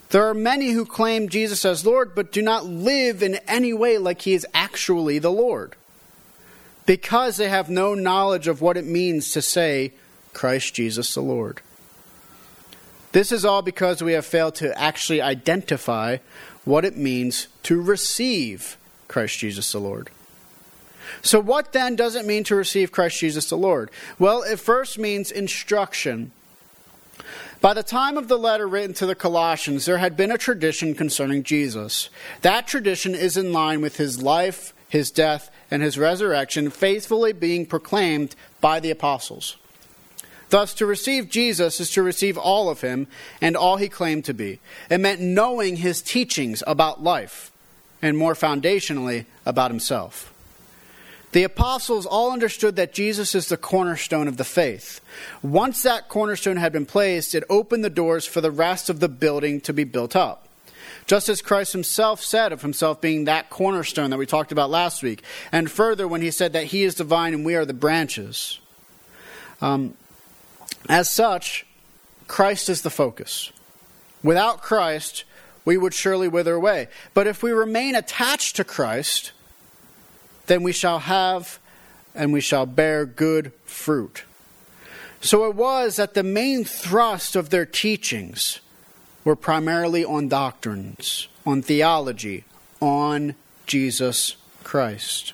There 0.08 0.26
are 0.26 0.32
many 0.32 0.70
who 0.70 0.86
claim 0.86 1.28
Jesus 1.28 1.66
as 1.66 1.84
Lord 1.84 2.14
but 2.14 2.32
do 2.32 2.40
not 2.40 2.64
live 2.64 3.22
in 3.22 3.34
any 3.46 3.74
way 3.74 3.98
like 3.98 4.22
he 4.22 4.32
is 4.32 4.46
actually 4.54 5.18
the 5.18 5.30
Lord 5.30 5.76
because 6.86 7.36
they 7.36 7.50
have 7.50 7.68
no 7.68 7.92
knowledge 7.92 8.48
of 8.48 8.62
what 8.62 8.78
it 8.78 8.86
means 8.86 9.32
to 9.32 9.42
say, 9.42 9.92
Christ 10.38 10.72
Jesus 10.72 11.12
the 11.14 11.20
Lord. 11.20 11.62
This 13.10 13.32
is 13.32 13.44
all 13.44 13.60
because 13.60 14.04
we 14.04 14.12
have 14.12 14.24
failed 14.24 14.54
to 14.56 14.80
actually 14.80 15.20
identify 15.20 16.18
what 16.64 16.84
it 16.84 16.96
means 16.96 17.48
to 17.64 17.82
receive 17.82 18.76
Christ 19.08 19.40
Jesus 19.40 19.72
the 19.72 19.80
Lord. 19.80 20.10
So, 21.22 21.40
what 21.40 21.72
then 21.72 21.96
does 21.96 22.14
it 22.14 22.24
mean 22.24 22.44
to 22.44 22.54
receive 22.54 22.92
Christ 22.92 23.18
Jesus 23.18 23.50
the 23.50 23.56
Lord? 23.56 23.90
Well, 24.16 24.44
it 24.44 24.60
first 24.60 24.96
means 24.96 25.32
instruction. 25.32 26.30
By 27.60 27.74
the 27.74 27.82
time 27.82 28.16
of 28.16 28.28
the 28.28 28.38
letter 28.38 28.68
written 28.68 28.94
to 28.94 29.06
the 29.06 29.16
Colossians, 29.16 29.86
there 29.86 29.98
had 29.98 30.16
been 30.16 30.30
a 30.30 30.38
tradition 30.38 30.94
concerning 30.94 31.42
Jesus. 31.42 32.10
That 32.42 32.68
tradition 32.68 33.16
is 33.16 33.36
in 33.36 33.52
line 33.52 33.80
with 33.80 33.96
his 33.96 34.22
life, 34.22 34.72
his 34.88 35.10
death, 35.10 35.50
and 35.68 35.82
his 35.82 35.98
resurrection, 35.98 36.70
faithfully 36.70 37.32
being 37.32 37.66
proclaimed 37.66 38.36
by 38.60 38.78
the 38.78 38.92
apostles. 38.92 39.56
Thus, 40.50 40.74
to 40.74 40.86
receive 40.86 41.28
Jesus 41.28 41.80
is 41.80 41.90
to 41.92 42.02
receive 42.02 42.38
all 42.38 42.70
of 42.70 42.80
him 42.80 43.06
and 43.40 43.56
all 43.56 43.76
he 43.76 43.88
claimed 43.88 44.24
to 44.26 44.34
be. 44.34 44.60
It 44.90 44.98
meant 44.98 45.20
knowing 45.20 45.76
his 45.76 46.00
teachings 46.00 46.62
about 46.66 47.02
life, 47.02 47.52
and 48.00 48.16
more 48.16 48.34
foundationally, 48.34 49.26
about 49.44 49.70
himself. 49.70 50.32
The 51.32 51.44
apostles 51.44 52.06
all 52.06 52.32
understood 52.32 52.76
that 52.76 52.94
Jesus 52.94 53.34
is 53.34 53.48
the 53.48 53.58
cornerstone 53.58 54.28
of 54.28 54.38
the 54.38 54.44
faith. 54.44 55.00
Once 55.42 55.82
that 55.82 56.08
cornerstone 56.08 56.56
had 56.56 56.72
been 56.72 56.86
placed, 56.86 57.34
it 57.34 57.44
opened 57.50 57.84
the 57.84 57.90
doors 57.90 58.24
for 58.24 58.40
the 58.40 58.50
rest 58.50 58.88
of 58.88 59.00
the 59.00 59.08
building 59.10 59.60
to 59.62 59.74
be 59.74 59.84
built 59.84 60.16
up. 60.16 60.48
Just 61.06 61.28
as 61.28 61.42
Christ 61.42 61.72
himself 61.72 62.22
said 62.22 62.52
of 62.52 62.62
himself 62.62 63.00
being 63.00 63.24
that 63.24 63.50
cornerstone 63.50 64.10
that 64.10 64.18
we 64.18 64.26
talked 64.26 64.52
about 64.52 64.70
last 64.70 65.02
week, 65.02 65.22
and 65.52 65.70
further 65.70 66.08
when 66.08 66.22
he 66.22 66.30
said 66.30 66.54
that 66.54 66.64
he 66.64 66.84
is 66.84 66.94
the 66.94 67.04
vine 67.04 67.34
and 67.34 67.44
we 67.44 67.54
are 67.56 67.64
the 67.66 67.74
branches. 67.74 68.58
Um, 69.60 69.94
as 70.88 71.10
such, 71.10 71.66
Christ 72.26 72.68
is 72.68 72.82
the 72.82 72.90
focus. 72.90 73.52
Without 74.22 74.62
Christ, 74.62 75.24
we 75.64 75.76
would 75.76 75.94
surely 75.94 76.28
wither 76.28 76.54
away. 76.54 76.88
But 77.14 77.26
if 77.26 77.42
we 77.42 77.50
remain 77.52 77.94
attached 77.94 78.56
to 78.56 78.64
Christ, 78.64 79.32
then 80.46 80.62
we 80.62 80.72
shall 80.72 81.00
have 81.00 81.58
and 82.14 82.32
we 82.32 82.40
shall 82.40 82.66
bear 82.66 83.06
good 83.06 83.52
fruit. 83.64 84.24
So 85.20 85.48
it 85.48 85.54
was 85.54 85.96
that 85.96 86.14
the 86.14 86.22
main 86.22 86.64
thrust 86.64 87.36
of 87.36 87.50
their 87.50 87.66
teachings 87.66 88.60
were 89.24 89.36
primarily 89.36 90.04
on 90.04 90.28
doctrines, 90.28 91.28
on 91.44 91.60
theology, 91.60 92.44
on 92.80 93.34
Jesus 93.66 94.36
Christ. 94.64 95.32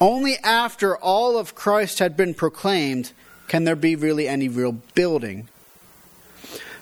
Only 0.00 0.36
after 0.38 0.96
all 0.96 1.36
of 1.36 1.54
Christ 1.54 1.98
had 1.98 2.16
been 2.16 2.34
proclaimed 2.34 3.12
can 3.52 3.64
there 3.64 3.76
be 3.76 3.94
really 3.94 4.26
any 4.26 4.48
real 4.48 4.72
building 4.94 5.46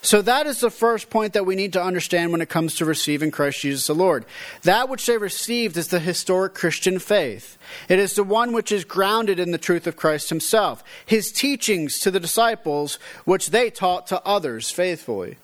so 0.03 0.23
that 0.23 0.47
is 0.47 0.61
the 0.61 0.71
first 0.71 1.11
point 1.11 1.35
that 1.35 1.45
we 1.45 1.57
need 1.57 1.75
to 1.75 1.83
understand 1.83 2.33
when 2.33 2.41
it 2.41 2.49
comes 2.49 2.77
to 2.77 2.87
receiving 2.87 3.31
Christ 3.31 3.61
Jesus 3.61 3.87
the 3.87 3.95
Lord. 3.95 4.25
That 4.63 4.89
which 4.89 5.05
they 5.05 5.19
received 5.19 5.77
is 5.77 5.89
the 5.89 6.01
historic 6.01 6.55
Christian 6.55 6.99
faith. 6.99 7.59
It 7.87 7.99
is 7.99 8.15
the 8.15 8.25
one 8.25 8.53
which 8.53 8.73
is 8.73 8.85
grounded 8.85 9.39
in 9.39 9.51
the 9.51 9.59
truth 9.59 9.87
of 9.87 9.97
Christ 9.97 10.31
himself, 10.31 10.83
his 11.05 11.31
teachings 11.31 11.99
to 12.01 12.11
the 12.11 12.21
disciples, 12.21 12.99
which 13.27 13.51
they 13.51 13.69
taught 13.69 14.07
to 14.07 14.25
others 14.25 14.71
faithfully. 14.71 15.37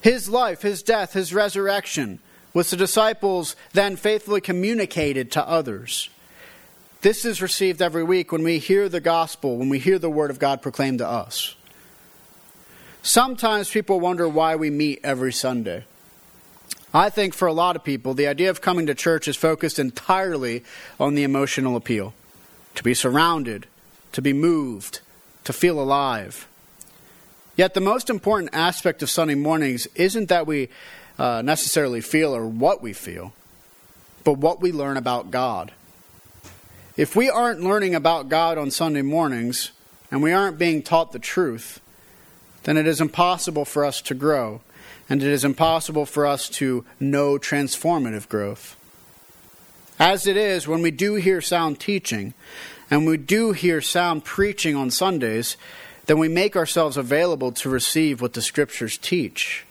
His 0.00 0.28
life, 0.28 0.62
his 0.62 0.84
death, 0.84 1.14
his 1.14 1.34
resurrection, 1.34 2.20
which 2.52 2.70
the 2.70 2.76
disciples 2.76 3.56
then 3.72 3.96
faithfully 3.96 4.42
communicated 4.42 5.32
to 5.32 5.48
others. 5.48 6.08
This 7.04 7.26
is 7.26 7.42
received 7.42 7.82
every 7.82 8.02
week 8.02 8.32
when 8.32 8.42
we 8.42 8.58
hear 8.58 8.88
the 8.88 8.98
gospel, 8.98 9.58
when 9.58 9.68
we 9.68 9.78
hear 9.78 9.98
the 9.98 10.08
word 10.08 10.30
of 10.30 10.38
God 10.38 10.62
proclaimed 10.62 11.00
to 11.00 11.06
us. 11.06 11.54
Sometimes 13.02 13.68
people 13.68 14.00
wonder 14.00 14.26
why 14.26 14.56
we 14.56 14.70
meet 14.70 15.00
every 15.04 15.30
Sunday. 15.30 15.84
I 16.94 17.10
think 17.10 17.34
for 17.34 17.46
a 17.46 17.52
lot 17.52 17.76
of 17.76 17.84
people, 17.84 18.14
the 18.14 18.26
idea 18.26 18.48
of 18.48 18.62
coming 18.62 18.86
to 18.86 18.94
church 18.94 19.28
is 19.28 19.36
focused 19.36 19.78
entirely 19.78 20.64
on 20.98 21.14
the 21.14 21.24
emotional 21.24 21.76
appeal 21.76 22.14
to 22.74 22.82
be 22.82 22.94
surrounded, 22.94 23.66
to 24.12 24.22
be 24.22 24.32
moved, 24.32 25.00
to 25.44 25.52
feel 25.52 25.78
alive. 25.78 26.48
Yet, 27.54 27.74
the 27.74 27.82
most 27.82 28.08
important 28.08 28.54
aspect 28.54 29.02
of 29.02 29.10
Sunday 29.10 29.34
mornings 29.34 29.86
isn't 29.94 30.30
that 30.30 30.46
we 30.46 30.70
uh, 31.18 31.42
necessarily 31.42 32.00
feel 32.00 32.34
or 32.34 32.46
what 32.46 32.80
we 32.80 32.94
feel, 32.94 33.34
but 34.24 34.38
what 34.38 34.62
we 34.62 34.72
learn 34.72 34.96
about 34.96 35.30
God. 35.30 35.70
If 36.96 37.16
we 37.16 37.28
aren't 37.28 37.60
learning 37.60 37.96
about 37.96 38.28
God 38.28 38.56
on 38.56 38.70
Sunday 38.70 39.02
mornings 39.02 39.72
and 40.12 40.22
we 40.22 40.32
aren't 40.32 40.58
being 40.58 40.80
taught 40.80 41.10
the 41.10 41.18
truth, 41.18 41.80
then 42.62 42.76
it 42.76 42.86
is 42.86 43.00
impossible 43.00 43.64
for 43.64 43.84
us 43.84 44.00
to 44.02 44.14
grow, 44.14 44.60
and 45.08 45.20
it 45.20 45.28
is 45.28 45.44
impossible 45.44 46.06
for 46.06 46.24
us 46.24 46.48
to 46.50 46.84
know 47.00 47.36
transformative 47.36 48.28
growth. 48.28 48.76
As 49.98 50.28
it 50.28 50.36
is, 50.36 50.68
when 50.68 50.82
we 50.82 50.92
do 50.92 51.16
hear 51.16 51.40
sound 51.40 51.80
teaching, 51.80 52.32
and 52.90 53.06
we 53.06 53.16
do 53.16 53.50
hear 53.50 53.80
sound 53.80 54.24
preaching 54.24 54.76
on 54.76 54.90
Sundays, 54.90 55.56
then 56.06 56.18
we 56.18 56.28
make 56.28 56.54
ourselves 56.54 56.96
available 56.96 57.50
to 57.50 57.68
receive 57.68 58.20
what 58.20 58.34
the 58.34 58.42
Scriptures 58.42 58.98
teach. 58.98 59.66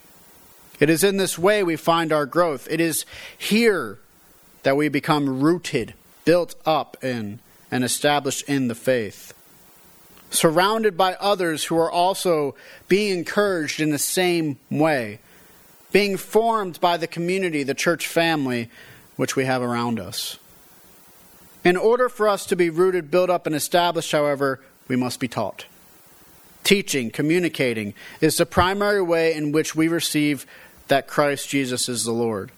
It 0.79 0.89
is 0.89 1.05
in 1.05 1.15
this 1.15 1.39
way 1.39 1.63
we 1.63 1.77
find 1.77 2.11
our 2.11 2.25
growth. 2.25 2.67
It 2.69 2.81
is 2.81 3.05
here 3.37 3.99
that 4.63 4.75
we 4.75 4.89
become 4.89 5.41
rooted, 5.41 5.93
built 6.25 6.55
up 6.65 7.03
in, 7.03 7.39
and 7.71 7.83
established 7.83 8.47
in 8.47 8.67
the 8.67 8.75
faith 8.75 9.33
surrounded 10.33 10.97
by 10.97 11.15
others 11.15 11.65
who 11.65 11.77
are 11.77 11.91
also 11.91 12.55
being 12.87 13.17
encouraged 13.19 13.79
in 13.79 13.91
the 13.91 13.99
same 13.99 14.57
way, 14.69 15.19
being 15.91 16.17
formed 16.17 16.79
by 16.79 16.97
the 16.97 17.07
community, 17.07 17.63
the 17.63 17.73
church 17.73 18.07
family, 18.07 18.69
which 19.15 19.35
we 19.35 19.45
have 19.45 19.61
around 19.61 19.99
us. 19.99 20.39
In 21.63 21.77
order 21.77 22.09
for 22.09 22.27
us 22.27 22.45
to 22.47 22.55
be 22.55 22.69
rooted, 22.69 23.11
built 23.11 23.29
up, 23.29 23.45
and 23.45 23.55
established, 23.55 24.11
however, 24.11 24.59
we 24.87 24.95
must 24.95 25.19
be 25.19 25.27
taught. 25.27 25.65
Teaching, 26.63 27.09
communicating, 27.09 27.93
is 28.19 28.37
the 28.37 28.45
primary 28.45 29.01
way 29.01 29.33
in 29.33 29.51
which 29.51 29.75
we 29.75 29.87
receive 29.87 30.45
that 30.87 31.07
Christ 31.07 31.47
Jesus 31.47 31.87
is 31.87 32.03
the 32.03 32.11
Lord. 32.11 32.51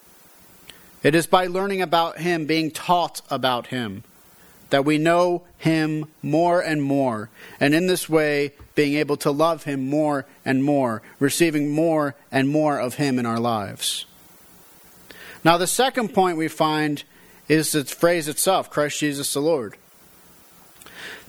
It 1.06 1.14
is 1.14 1.28
by 1.28 1.46
learning 1.46 1.84
about 1.84 2.18
Him, 2.18 2.48
being 2.48 2.72
taught 2.72 3.22
about 3.30 3.68
Him 3.68 4.04
that 4.72 4.86
we 4.86 4.98
know 4.98 5.44
Him 5.60 6.08
more 6.24 6.62
and 6.62 6.82
more, 6.82 7.30
and 7.60 7.76
in 7.76 7.86
this 7.86 8.10
way, 8.10 8.54
being 8.74 8.96
able 8.96 9.16
to 9.18 9.30
love 9.30 9.66
Him 9.66 9.88
more 9.88 10.26
and 10.44 10.64
more, 10.64 11.04
receiving 11.20 11.70
more 11.70 12.16
and 12.32 12.50
more 12.50 12.80
of 12.80 12.96
Him 12.96 13.20
in 13.20 13.26
our 13.28 13.40
lives. 13.40 14.08
Now, 15.44 15.58
the 15.60 15.68
second 15.68 16.12
point 16.12 16.40
we 16.40 16.48
find 16.48 17.04
is 17.48 17.74
the 17.74 17.86
phrase 17.86 18.28
itself 18.28 18.72
Christ 18.72 19.00
Jesus 19.00 19.32
the 19.32 19.42
Lord. 19.42 19.78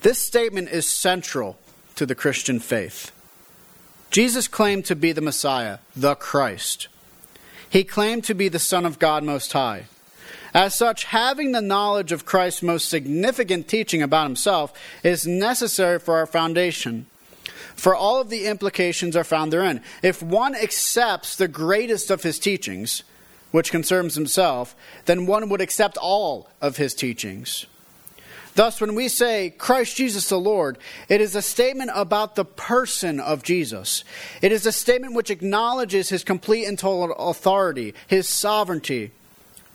This 0.01 0.17
statement 0.17 0.69
is 0.69 0.89
central 0.89 1.55
to 1.97 2.07
the 2.07 2.15
Christian 2.15 2.59
faith. 2.59 3.11
Jesus 4.09 4.47
claimed 4.47 4.85
to 4.85 4.95
be 4.95 5.11
the 5.11 5.21
Messiah, 5.21 5.77
the 5.95 6.15
Christ. 6.15 6.87
He 7.69 7.83
claimed 7.83 8.23
to 8.25 8.33
be 8.33 8.49
the 8.49 8.59
Son 8.59 8.85
of 8.85 8.99
God 8.99 9.23
Most 9.23 9.51
High. 9.53 9.85
As 10.53 10.73
such, 10.73 11.05
having 11.05 11.51
the 11.51 11.61
knowledge 11.61 12.11
of 12.11 12.25
Christ's 12.25 12.63
most 12.63 12.89
significant 12.89 13.67
teaching 13.67 14.01
about 14.01 14.23
himself 14.23 14.73
is 15.03 15.27
necessary 15.27 15.99
for 15.99 16.17
our 16.17 16.25
foundation. 16.25 17.05
For 17.75 17.95
all 17.95 18.19
of 18.19 18.29
the 18.29 18.47
implications 18.47 19.15
are 19.15 19.23
found 19.23 19.53
therein. 19.53 19.83
If 20.01 20.23
one 20.23 20.55
accepts 20.55 21.35
the 21.35 21.47
greatest 21.47 22.09
of 22.09 22.23
his 22.23 22.39
teachings, 22.39 23.03
which 23.51 23.71
concerns 23.71 24.15
himself, 24.15 24.75
then 25.05 25.25
one 25.25 25.47
would 25.49 25.61
accept 25.61 25.97
all 25.97 26.49
of 26.59 26.77
his 26.77 26.93
teachings. 26.93 27.65
Thus, 28.57 28.81
when 28.81 28.95
we 28.95 29.07
say 29.07 29.51
Christ 29.51 29.97
Jesus 29.97 30.29
the 30.29 30.39
Lord, 30.39 30.79
it 31.09 31.21
is 31.21 31.35
a 31.35 31.43
statement 31.43 31.91
about 31.93 32.33
the 32.33 32.43
person 32.43 33.19
of 33.19 33.43
Jesus. 33.43 34.03
It 34.41 34.51
is 34.51 34.65
a 34.65 34.71
statement 34.71 35.13
which 35.13 35.29
acknowledges 35.29 36.09
his 36.09 36.23
complete 36.23 36.65
and 36.65 36.77
total 36.77 37.15
authority, 37.17 37.93
his 38.07 38.27
sovereignty. 38.27 39.11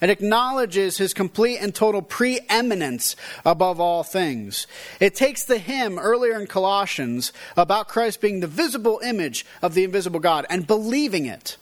It 0.01 0.11
acknowledges 0.11 0.99
his 0.99 1.15
complete 1.15 1.59
and 1.59 1.73
total 1.73 2.03
preeminence 2.03 3.15
above 3.45 3.79
all 3.79 4.03
things. 4.03 4.67
It 4.99 5.15
takes 5.15 5.45
the 5.45 5.59
hymn 5.59 5.97
earlier 5.97 6.37
in 6.41 6.49
Colossians 6.49 7.33
about 7.57 7.87
Christ 7.87 8.21
being 8.21 8.41
the 8.41 8.49
visible 8.49 9.01
image 9.05 9.47
of 9.63 9.75
the 9.75 9.85
invisible 9.85 10.19
God 10.19 10.45
and 10.51 10.67
believing 10.67 11.27
it. 11.27 11.57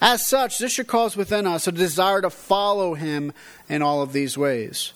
As 0.00 0.26
such, 0.26 0.58
this 0.58 0.72
should 0.72 0.88
cause 0.88 1.16
within 1.16 1.46
us 1.46 1.68
a 1.68 1.72
desire 1.72 2.22
to 2.22 2.30
follow 2.30 2.94
him 2.94 3.32
in 3.68 3.82
all 3.82 4.02
of 4.02 4.12
these 4.12 4.36
ways 4.36 4.94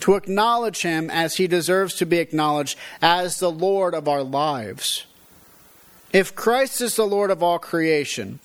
to 0.00 0.14
acknowledge 0.14 0.82
him 0.82 1.10
as 1.10 1.36
he 1.36 1.46
deserves 1.46 1.94
to 1.96 2.06
be 2.06 2.18
acknowledged 2.18 2.78
as 3.00 3.38
the 3.38 3.50
Lord 3.50 3.94
of 3.94 4.08
our 4.08 4.22
lives. 4.22 5.06
If 6.12 6.34
Christ 6.34 6.80
is 6.80 6.96
the 6.96 7.06
Lord 7.06 7.30
of 7.30 7.42
all 7.42 7.58
creation, 7.58 8.40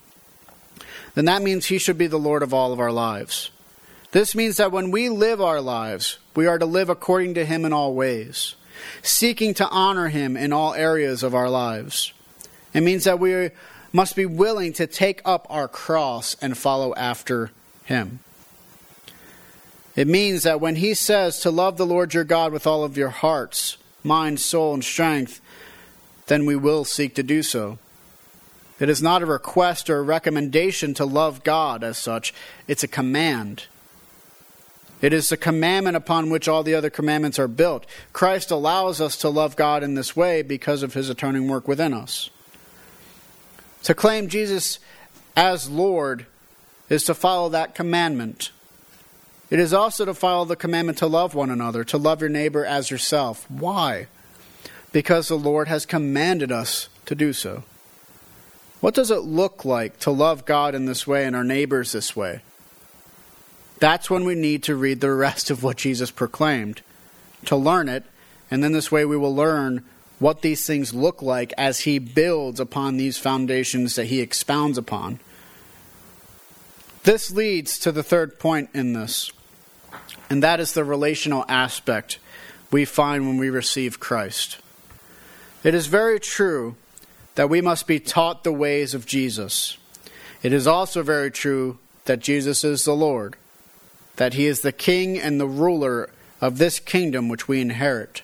then 1.14 1.26
that 1.26 1.42
means 1.42 1.66
he 1.66 1.78
should 1.78 1.98
be 1.98 2.06
the 2.06 2.18
Lord 2.18 2.42
of 2.42 2.54
all 2.54 2.72
of 2.72 2.80
our 2.80 2.92
lives. 2.92 3.50
This 4.12 4.34
means 4.34 4.58
that 4.58 4.72
when 4.72 4.90
we 4.90 5.08
live 5.08 5.40
our 5.40 5.60
lives, 5.60 6.18
we 6.34 6.46
are 6.46 6.58
to 6.58 6.66
live 6.66 6.88
according 6.88 7.34
to 7.34 7.44
him 7.44 7.64
in 7.64 7.72
all 7.72 7.94
ways, 7.94 8.56
seeking 9.02 9.54
to 9.54 9.68
honor 9.68 10.08
him 10.08 10.36
in 10.36 10.52
all 10.52 10.74
areas 10.74 11.22
of 11.22 11.34
our 11.34 11.48
lives. 11.48 12.12
It 12.74 12.82
means 12.82 13.04
that 13.04 13.18
we 13.18 13.50
must 13.92 14.16
be 14.16 14.26
willing 14.26 14.72
to 14.74 14.86
take 14.86 15.20
up 15.24 15.46
our 15.50 15.68
cross 15.68 16.36
and 16.40 16.56
follow 16.56 16.94
after 16.94 17.52
him. 17.84 18.20
It 19.94 20.08
means 20.08 20.42
that 20.44 20.60
when 20.60 20.76
he 20.76 20.94
says 20.94 21.40
to 21.40 21.50
love 21.50 21.76
the 21.76 21.86
Lord 21.86 22.14
your 22.14 22.24
God 22.24 22.52
with 22.52 22.66
all 22.66 22.84
of 22.84 22.96
your 22.96 23.10
hearts, 23.10 23.76
mind, 24.02 24.40
soul, 24.40 24.74
and 24.74 24.84
strength, 24.84 25.40
then 26.26 26.46
we 26.46 26.56
will 26.56 26.84
seek 26.84 27.14
to 27.16 27.22
do 27.22 27.42
so. 27.42 27.78
It 28.80 28.88
is 28.88 29.02
not 29.02 29.22
a 29.22 29.26
request 29.26 29.90
or 29.90 29.98
a 29.98 30.02
recommendation 30.02 30.94
to 30.94 31.04
love 31.04 31.44
God 31.44 31.84
as 31.84 31.98
such, 31.98 32.32
it's 32.66 32.82
a 32.82 32.88
command. 32.88 33.66
It 35.02 35.12
is 35.12 35.28
the 35.28 35.36
commandment 35.36 35.96
upon 35.96 36.30
which 36.30 36.46
all 36.46 36.62
the 36.62 36.76
other 36.76 36.88
commandments 36.88 37.38
are 37.38 37.48
built. 37.48 37.86
Christ 38.12 38.52
allows 38.52 39.00
us 39.00 39.16
to 39.18 39.28
love 39.28 39.56
God 39.56 39.82
in 39.82 39.94
this 39.94 40.14
way 40.14 40.42
because 40.42 40.84
of 40.84 40.94
his 40.94 41.10
atoning 41.10 41.48
work 41.48 41.66
within 41.66 41.92
us. 41.92 42.30
To 43.82 43.94
claim 43.94 44.28
Jesus 44.28 44.78
as 45.36 45.68
Lord 45.68 46.26
is 46.88 47.02
to 47.04 47.14
follow 47.14 47.48
that 47.48 47.74
commandment. 47.74 48.52
It 49.52 49.60
is 49.60 49.74
also 49.74 50.06
to 50.06 50.14
follow 50.14 50.46
the 50.46 50.56
commandment 50.56 50.96
to 50.98 51.06
love 51.06 51.34
one 51.34 51.50
another, 51.50 51.84
to 51.84 51.98
love 51.98 52.22
your 52.22 52.30
neighbor 52.30 52.64
as 52.64 52.90
yourself. 52.90 53.44
Why? 53.50 54.06
Because 54.92 55.28
the 55.28 55.36
Lord 55.36 55.68
has 55.68 55.84
commanded 55.84 56.50
us 56.50 56.88
to 57.04 57.14
do 57.14 57.34
so. 57.34 57.62
What 58.80 58.94
does 58.94 59.10
it 59.10 59.24
look 59.24 59.66
like 59.66 59.98
to 60.00 60.10
love 60.10 60.46
God 60.46 60.74
in 60.74 60.86
this 60.86 61.06
way 61.06 61.26
and 61.26 61.36
our 61.36 61.44
neighbors 61.44 61.92
this 61.92 62.16
way? 62.16 62.40
That's 63.78 64.08
when 64.08 64.24
we 64.24 64.34
need 64.34 64.62
to 64.62 64.74
read 64.74 65.02
the 65.02 65.12
rest 65.12 65.50
of 65.50 65.62
what 65.62 65.76
Jesus 65.76 66.10
proclaimed, 66.10 66.80
to 67.44 67.54
learn 67.54 67.90
it, 67.90 68.04
and 68.50 68.64
then 68.64 68.72
this 68.72 68.90
way 68.90 69.04
we 69.04 69.18
will 69.18 69.36
learn 69.36 69.84
what 70.18 70.40
these 70.40 70.66
things 70.66 70.94
look 70.94 71.20
like 71.20 71.52
as 71.58 71.80
he 71.80 71.98
builds 71.98 72.58
upon 72.58 72.96
these 72.96 73.18
foundations 73.18 73.96
that 73.96 74.06
he 74.06 74.22
expounds 74.22 74.78
upon. 74.78 75.20
This 77.02 77.30
leads 77.30 77.78
to 77.80 77.92
the 77.92 78.02
third 78.02 78.38
point 78.38 78.70
in 78.72 78.94
this 78.94 79.30
and 80.30 80.42
that 80.42 80.60
is 80.60 80.72
the 80.72 80.84
relational 80.84 81.44
aspect 81.48 82.18
we 82.70 82.84
find 82.84 83.26
when 83.26 83.38
we 83.38 83.50
receive 83.50 84.00
Christ. 84.00 84.58
It 85.62 85.74
is 85.74 85.86
very 85.86 86.18
true 86.18 86.76
that 87.34 87.50
we 87.50 87.60
must 87.60 87.86
be 87.86 88.00
taught 88.00 88.44
the 88.44 88.52
ways 88.52 88.94
of 88.94 89.06
Jesus. 89.06 89.76
It 90.42 90.52
is 90.52 90.66
also 90.66 91.02
very 91.02 91.30
true 91.30 91.78
that 92.04 92.20
Jesus 92.20 92.64
is 92.64 92.84
the 92.84 92.94
Lord, 92.94 93.36
that 94.16 94.34
he 94.34 94.46
is 94.46 94.60
the 94.60 94.72
king 94.72 95.18
and 95.18 95.40
the 95.40 95.46
ruler 95.46 96.10
of 96.40 96.58
this 96.58 96.80
kingdom 96.80 97.28
which 97.28 97.46
we 97.46 97.60
inherit. 97.60 98.22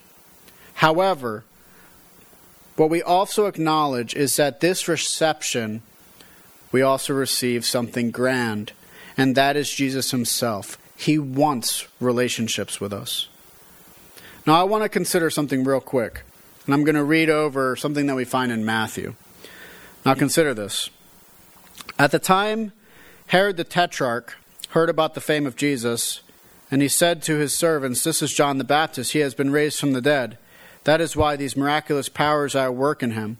However, 0.75 1.45
what 2.77 2.91
we 2.91 3.03
also 3.03 3.47
acknowledge 3.47 4.15
is 4.15 4.37
that 4.37 4.61
this 4.61 4.89
reception, 4.89 5.83
we 6.73 6.83
also 6.83 7.13
receive 7.13 7.65
something 7.65 8.11
grand, 8.11 8.73
and 9.17 9.35
that 9.35 9.57
is 9.57 9.73
Jesus 9.73 10.11
himself. 10.11 10.79
He 10.99 11.17
wants 11.17 11.87
relationships 12.01 12.81
with 12.81 12.93
us. 12.93 13.29
Now, 14.45 14.61
I 14.61 14.65
want 14.65 14.83
to 14.83 14.89
consider 14.89 15.31
something 15.31 15.63
real 15.63 15.81
quick, 15.81 16.23
and 16.67 16.75
I'm 16.75 16.83
going 16.83 16.97
to 16.97 17.05
read 17.05 17.31
over 17.31 17.77
something 17.77 18.07
that 18.07 18.17
we 18.17 18.25
find 18.25 18.51
in 18.51 18.65
Matthew. 18.65 19.15
Now, 20.05 20.15
consider 20.15 20.55
this. 20.55 20.91
At 22.01 22.11
the 22.11 22.19
time, 22.19 22.73
Herod 23.29 23.57
the 23.57 23.63
Tetrarch 23.63 24.37
heard 24.71 24.91
about 24.91 25.15
the 25.15 25.21
fame 25.21 25.47
of 25.47 25.55
Jesus, 25.55 26.21
and 26.69 26.83
he 26.83 26.89
said 26.89 27.23
to 27.23 27.37
his 27.37 27.53
servants, 27.53 28.03
This 28.03 28.21
is 28.21 28.35
John 28.35 28.59
the 28.59 28.65
Baptist. 28.65 29.13
He 29.13 29.21
has 29.21 29.35
been 29.35 29.53
raised 29.53 29.79
from 29.79 29.93
the 29.93 30.03
dead. 30.03 30.37
That 30.83 31.01
is 31.01 31.15
why 31.15 31.37
these 31.37 31.57
miraculous 31.57 32.09
powers 32.09 32.57
are 32.57 32.67
at 32.67 32.75
work 32.75 33.05
in 33.05 33.13
him. 33.13 33.39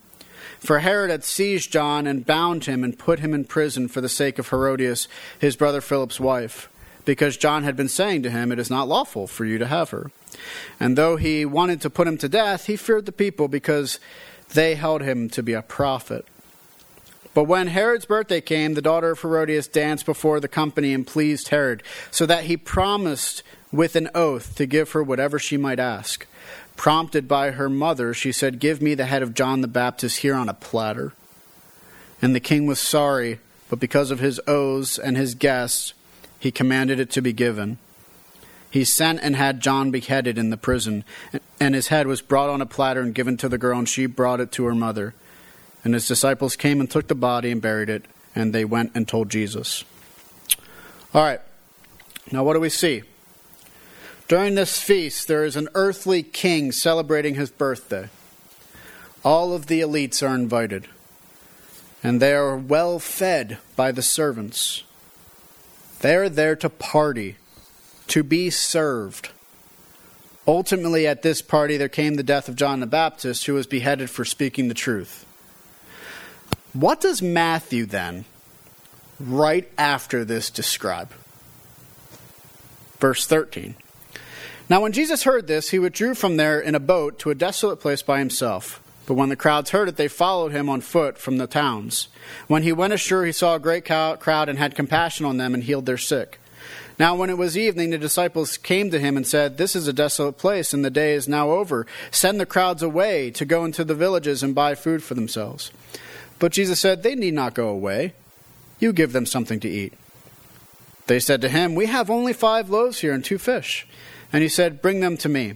For 0.59 0.79
Herod 0.79 1.11
had 1.11 1.25
seized 1.25 1.73
John 1.73 2.07
and 2.07 2.25
bound 2.25 2.65
him 2.65 2.85
and 2.85 2.97
put 2.97 3.19
him 3.19 3.33
in 3.33 3.43
prison 3.43 3.89
for 3.89 3.99
the 3.99 4.07
sake 4.07 4.39
of 4.39 4.47
Herodias, 4.47 5.09
his 5.39 5.57
brother 5.57 5.81
Philip's 5.81 6.21
wife 6.21 6.69
because 7.09 7.37
John 7.37 7.63
had 7.63 7.75
been 7.75 7.89
saying 7.89 8.21
to 8.21 8.29
him, 8.29 8.51
It 8.51 8.59
is 8.59 8.69
not 8.69 8.87
lawful 8.87 9.25
for 9.25 9.43
you 9.43 9.57
to 9.57 9.65
have 9.65 9.89
her. 9.89 10.11
And 10.79 10.95
though 10.95 11.15
he 11.15 11.43
wanted 11.43 11.81
to 11.81 11.89
put 11.89 12.07
him 12.07 12.19
to 12.19 12.29
death, 12.29 12.67
he 12.67 12.75
feared 12.75 13.07
the 13.07 13.11
people 13.11 13.47
because 13.47 13.99
they 14.53 14.75
held 14.75 15.01
him 15.01 15.27
to 15.31 15.41
be 15.41 15.53
a 15.53 15.63
prophet. 15.63 16.23
But 17.33 17.45
when 17.45 17.65
Herod's 17.65 18.05
birthday 18.05 18.41
came, 18.41 18.75
the 18.75 18.81
daughter 18.83 19.09
of 19.09 19.21
Herodias 19.21 19.67
danced 19.67 20.05
before 20.05 20.39
the 20.39 20.47
company 20.47 20.93
and 20.93 21.07
pleased 21.07 21.47
Herod, 21.47 21.81
so 22.11 22.27
that 22.27 22.43
he 22.43 22.55
promised 22.55 23.41
with 23.71 23.95
an 23.95 24.11
oath 24.13 24.53
to 24.57 24.67
give 24.67 24.91
her 24.91 25.01
whatever 25.01 25.39
she 25.39 25.57
might 25.57 25.79
ask. 25.79 26.27
Prompted 26.75 27.27
by 27.27 27.49
her 27.49 27.69
mother, 27.69 28.13
she 28.13 28.31
said, 28.31 28.59
Give 28.59 28.83
me 28.83 28.93
the 28.93 29.07
head 29.07 29.23
of 29.23 29.33
John 29.33 29.61
the 29.61 29.67
Baptist 29.67 30.19
here 30.19 30.35
on 30.35 30.47
a 30.47 30.53
platter. 30.53 31.13
And 32.21 32.35
the 32.35 32.39
king 32.39 32.67
was 32.67 32.79
sorry, 32.79 33.39
but 33.67 33.79
because 33.79 34.11
of 34.11 34.19
his 34.19 34.39
oaths 34.45 34.99
and 34.99 35.17
his 35.17 35.33
guests, 35.33 35.95
he 36.39 36.51
commanded 36.51 36.99
it 36.99 37.09
to 37.11 37.21
be 37.21 37.33
given. 37.33 37.77
He 38.71 38.83
sent 38.83 39.19
and 39.21 39.35
had 39.35 39.61
John 39.61 39.91
beheaded 39.91 40.37
in 40.37 40.51
the 40.51 40.57
prison, 40.57 41.03
and 41.59 41.75
his 41.75 41.87
head 41.87 42.07
was 42.07 42.21
brought 42.21 42.49
on 42.49 42.61
a 42.61 42.65
platter 42.65 43.01
and 43.01 43.15
given 43.15 43.35
to 43.37 43.49
the 43.49 43.57
girl, 43.57 43.79
and 43.79 43.89
she 43.89 44.05
brought 44.05 44.39
it 44.39 44.51
to 44.53 44.65
her 44.65 44.75
mother. 44.75 45.15
And 45.83 45.93
his 45.93 46.07
disciples 46.07 46.55
came 46.55 46.79
and 46.79 46.89
took 46.89 47.07
the 47.07 47.15
body 47.15 47.51
and 47.51 47.61
buried 47.61 47.89
it, 47.89 48.05
and 48.35 48.53
they 48.53 48.65
went 48.65 48.91
and 48.93 49.07
told 49.07 49.29
Jesus. 49.29 49.83
All 51.13 51.23
right, 51.23 51.41
now 52.31 52.43
what 52.43 52.53
do 52.53 52.59
we 52.59 52.69
see? 52.69 53.03
During 54.27 54.53
this 54.53 54.79
feast, 54.79 55.27
there 55.27 55.43
is 55.43 55.55
an 55.55 55.69
earthly 55.73 56.21
king 56.21 56.71
celebrating 56.71 57.33
his 57.33 57.49
birthday. 57.49 58.09
All 59.23 59.53
of 59.53 59.65
the 59.65 59.81
elites 59.81 60.21
are 60.21 60.35
invited, 60.35 60.87
and 62.03 62.21
they 62.21 62.33
are 62.33 62.55
well 62.55 62.99
fed 62.99 63.57
by 63.75 63.91
the 63.91 64.03
servants. 64.03 64.83
They're 66.01 66.29
there 66.29 66.55
to 66.57 66.69
party, 66.69 67.35
to 68.07 68.23
be 68.23 68.49
served. 68.49 69.29
Ultimately, 70.47 71.05
at 71.05 71.21
this 71.21 71.41
party, 71.41 71.77
there 71.77 71.89
came 71.89 72.15
the 72.15 72.23
death 72.23 72.47
of 72.49 72.55
John 72.55 72.79
the 72.79 72.87
Baptist, 72.87 73.45
who 73.45 73.53
was 73.53 73.67
beheaded 73.67 74.09
for 74.09 74.25
speaking 74.25 74.67
the 74.67 74.73
truth. 74.73 75.25
What 76.73 77.01
does 77.01 77.21
Matthew 77.21 77.85
then, 77.85 78.25
right 79.19 79.69
after 79.77 80.23
this, 80.23 80.49
describe? 80.49 81.11
Verse 82.99 83.25
13. 83.27 83.75
Now, 84.69 84.81
when 84.81 84.91
Jesus 84.91 85.23
heard 85.23 85.47
this, 85.47 85.69
he 85.69 85.79
withdrew 85.79 86.13
from 86.13 86.37
there 86.37 86.59
in 86.59 86.75
a 86.75 86.79
boat 86.79 87.19
to 87.19 87.31
a 87.31 87.35
desolate 87.35 87.79
place 87.79 88.01
by 88.01 88.19
himself. 88.19 88.81
But 89.09 89.15
when 89.15 89.29
the 89.29 89.35
crowds 89.35 89.71
heard 89.71 89.89
it, 89.89 89.95
they 89.95 90.07
followed 90.07 90.51
him 90.51 90.69
on 90.69 90.81
foot 90.81 91.17
from 91.17 91.37
the 91.37 91.47
towns. 91.47 92.09
When 92.45 92.61
he 92.61 92.71
went 92.71 92.93
ashore, 92.93 93.25
he 93.25 93.31
saw 93.31 93.55
a 93.55 93.59
great 93.59 93.83
crowd 93.83 94.49
and 94.49 94.59
had 94.59 94.75
compassion 94.75 95.25
on 95.25 95.37
them 95.37 95.55
and 95.55 95.63
healed 95.63 95.87
their 95.87 95.97
sick. 95.97 96.39
Now, 96.99 97.15
when 97.15 97.31
it 97.31 97.37
was 97.37 97.57
evening, 97.57 97.89
the 97.89 97.97
disciples 97.97 98.55
came 98.55 98.91
to 98.91 98.99
him 98.99 99.17
and 99.17 99.25
said, 99.25 99.57
This 99.57 99.75
is 99.75 99.87
a 99.87 99.93
desolate 99.93 100.37
place, 100.37 100.75
and 100.75 100.85
the 100.85 100.91
day 100.91 101.15
is 101.15 101.27
now 101.27 101.49
over. 101.49 101.87
Send 102.11 102.39
the 102.39 102.45
crowds 102.45 102.83
away 102.83 103.31
to 103.31 103.45
go 103.45 103.65
into 103.65 103.83
the 103.83 103.95
villages 103.95 104.43
and 104.43 104.53
buy 104.53 104.75
food 104.75 105.01
for 105.01 105.15
themselves. 105.15 105.71
But 106.37 106.51
Jesus 106.51 106.79
said, 106.79 107.01
They 107.01 107.15
need 107.15 107.33
not 107.33 107.55
go 107.55 107.69
away. 107.69 108.13
You 108.79 108.93
give 108.93 109.11
them 109.11 109.25
something 109.25 109.59
to 109.61 109.67
eat. 109.67 109.93
They 111.07 111.19
said 111.19 111.41
to 111.41 111.49
him, 111.49 111.73
We 111.73 111.87
have 111.87 112.11
only 112.11 112.33
five 112.33 112.69
loaves 112.69 112.99
here 112.99 113.13
and 113.13 113.25
two 113.25 113.39
fish. 113.39 113.87
And 114.31 114.43
he 114.43 114.49
said, 114.49 114.83
Bring 114.83 114.99
them 114.99 115.17
to 115.17 115.29
me. 115.29 115.55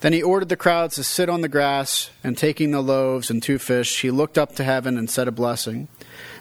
Then 0.00 0.12
he 0.14 0.22
ordered 0.22 0.48
the 0.48 0.56
crowds 0.56 0.94
to 0.94 1.04
sit 1.04 1.28
on 1.28 1.42
the 1.42 1.48
grass, 1.48 2.10
and 2.24 2.36
taking 2.36 2.70
the 2.70 2.80
loaves 2.80 3.30
and 3.30 3.42
two 3.42 3.58
fish, 3.58 4.00
he 4.00 4.10
looked 4.10 4.38
up 4.38 4.54
to 4.56 4.64
heaven 4.64 4.96
and 4.96 5.10
said 5.10 5.28
a 5.28 5.32
blessing. 5.32 5.88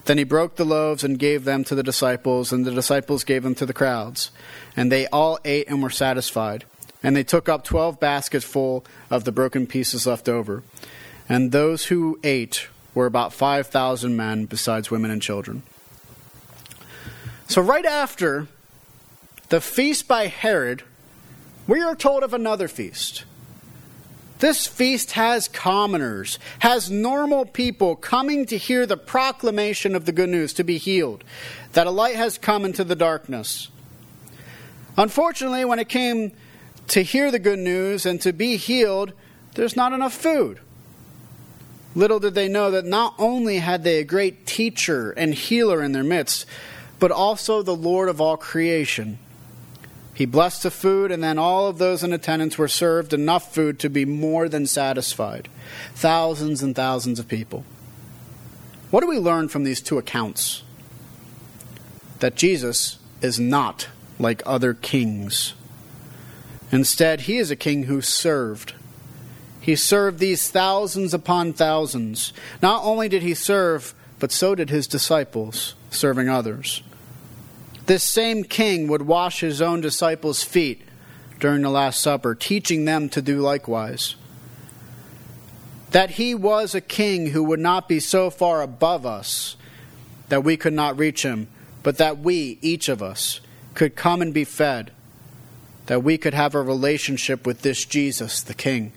Then 0.06 0.18
he 0.18 0.24
broke 0.24 0.56
the 0.56 0.66
loaves 0.66 1.04
and 1.04 1.20
gave 1.20 1.44
them 1.44 1.64
to 1.66 1.76
the 1.76 1.84
disciples, 1.84 2.54
and 2.54 2.66
the 2.66 2.72
disciples 2.72 3.26
gave 3.26 3.44
them 3.44 3.56
to 3.56 3.66
the 3.66 3.74
crowds. 3.74 4.32
And 4.78 4.92
they 4.92 5.08
all 5.08 5.40
ate 5.44 5.68
and 5.68 5.84
were 5.84 5.90
satisfied. 5.90 6.64
And 7.04 7.16
they 7.16 7.24
took 7.24 7.50
up 7.50 7.64
twelve 7.66 8.00
baskets 8.00 8.46
full 8.46 8.86
of 9.10 9.26
the 9.26 9.32
broken 9.32 9.68
pieces 9.68 10.08
left 10.08 10.30
over. 10.30 10.64
And 11.28 11.52
those 11.52 11.86
who 11.86 12.20
ate 12.24 12.68
were 12.94 13.06
about 13.06 13.34
5,000 13.34 14.16
men, 14.16 14.46
besides 14.46 14.90
women 14.90 15.12
and 15.12 15.22
children. 15.22 15.64
So, 17.48 17.62
right 17.62 17.86
after 17.86 18.48
the 19.50 19.62
feast 19.62 20.08
by 20.08 20.28
Herod, 20.28 20.84
we 21.68 21.82
are 21.82 21.96
told 21.96 22.24
of 22.24 22.34
another 22.34 22.68
feast. 22.68 23.26
This 24.40 24.66
feast 24.68 25.12
has 25.12 25.50
commoners, 25.50 26.40
has 26.60 26.90
normal 26.90 27.46
people 27.46 27.96
coming 27.98 28.46
to 28.48 28.58
hear 28.58 28.86
the 28.86 28.98
proclamation 28.98 29.96
of 29.96 30.06
the 30.06 30.14
good 30.14 30.30
news 30.30 30.54
to 30.54 30.64
be 30.64 30.78
healed, 30.78 31.26
that 31.74 31.88
a 31.88 31.92
light 31.92 32.16
has 32.16 32.38
come 32.38 32.64
into 32.64 32.86
the 32.86 32.96
darkness. 32.96 33.68
Unfortunately, 34.98 35.66
when 35.66 35.80
it 35.80 35.90
came 35.90 36.32
to 36.88 37.04
hear 37.04 37.32
the 37.32 37.40
good 37.40 37.60
news 37.60 38.06
and 38.06 38.22
to 38.22 38.32
be 38.32 38.56
healed, 38.56 39.14
there's 39.56 39.76
not 39.76 39.94
enough 39.94 40.14
food. 40.14 40.60
Little 41.94 42.20
did 42.20 42.34
they 42.34 42.48
know 42.48 42.72
that 42.72 42.86
not 42.86 43.16
only 43.18 43.58
had 43.58 43.84
they 43.84 44.00
a 44.00 44.04
great 44.06 44.46
teacher 44.46 45.12
and 45.12 45.34
healer 45.34 45.84
in 45.84 45.92
their 45.92 46.04
midst, 46.04 46.46
but 46.98 47.12
also 47.12 47.62
the 47.62 47.76
Lord 47.76 48.08
of 48.08 48.22
all 48.22 48.38
creation. 48.38 49.20
He 50.20 50.26
blessed 50.26 50.64
the 50.64 50.70
food, 50.70 51.14
and 51.14 51.24
then 51.24 51.40
all 51.40 51.68
of 51.68 51.78
those 51.78 52.04
in 52.04 52.12
attendance 52.12 52.58
were 52.58 52.68
served 52.68 53.14
enough 53.14 53.56
food 53.56 53.80
to 53.80 53.90
be 53.90 54.04
more 54.04 54.50
than 54.50 54.68
satisfied. 54.68 55.48
Thousands 55.96 56.62
and 56.62 56.76
thousands 56.76 57.20
of 57.20 57.30
people. 57.30 57.64
What 58.92 59.00
do 59.00 59.08
we 59.08 59.18
learn 59.18 59.48
from 59.48 59.64
these 59.64 59.80
two 59.80 59.98
accounts? 59.98 60.64
That 62.20 62.36
Jesus 62.36 63.00
is 63.22 63.40
not 63.40 63.88
like 64.20 64.44
other 64.46 64.74
kings. 64.74 65.54
Instead, 66.70 67.22
he 67.22 67.38
is 67.38 67.50
a 67.50 67.56
king 67.56 67.84
who 67.84 68.02
served. 68.02 68.74
He 69.62 69.78
served 69.78 70.20
these 70.20 70.52
thousands 70.52 71.14
upon 71.14 71.54
thousands. 71.54 72.34
Not 72.62 72.84
only 72.84 73.08
did 73.08 73.22
he 73.22 73.34
serve, 73.34 73.96
but 74.20 74.34
so 74.34 74.54
did 74.54 74.70
his 74.70 74.86
disciples, 74.86 75.76
serving 75.90 76.28
others. 76.28 76.84
This 77.90 78.04
same 78.04 78.44
king 78.44 78.88
would 78.88 79.02
wash 79.02 79.40
his 79.40 79.64
own 79.64 79.82
disciples' 79.82 80.44
feet 80.44 80.84
during 81.40 81.64
the 81.64 81.72
Last 81.72 82.00
Supper, 82.00 82.36
teaching 82.36 82.86
them 82.86 83.10
to 83.10 83.20
do 83.20 83.40
likewise. 83.40 84.14
That 85.90 86.12
he 86.12 86.36
was 86.36 86.76
a 86.76 86.82
king 86.82 87.32
who 87.32 87.44
would 87.46 87.60
not 87.60 87.90
be 87.90 88.00
so 88.00 88.30
far 88.30 88.62
above 88.62 89.08
us 89.08 89.58
that 90.28 90.44
we 90.44 90.56
could 90.56 90.74
not 90.74 91.00
reach 91.00 91.24
him, 91.24 91.48
but 91.82 91.98
that 91.98 92.20
we, 92.20 92.60
each 92.62 92.90
of 92.90 93.02
us, 93.02 93.40
could 93.74 93.96
come 93.96 94.22
and 94.22 94.36
be 94.36 94.44
fed, 94.44 94.92
that 95.88 96.04
we 96.04 96.20
could 96.20 96.36
have 96.36 96.54
a 96.54 96.62
relationship 96.62 97.44
with 97.44 97.64
this 97.64 97.86
Jesus, 97.86 98.40
the 98.40 98.54
King. 98.54 98.94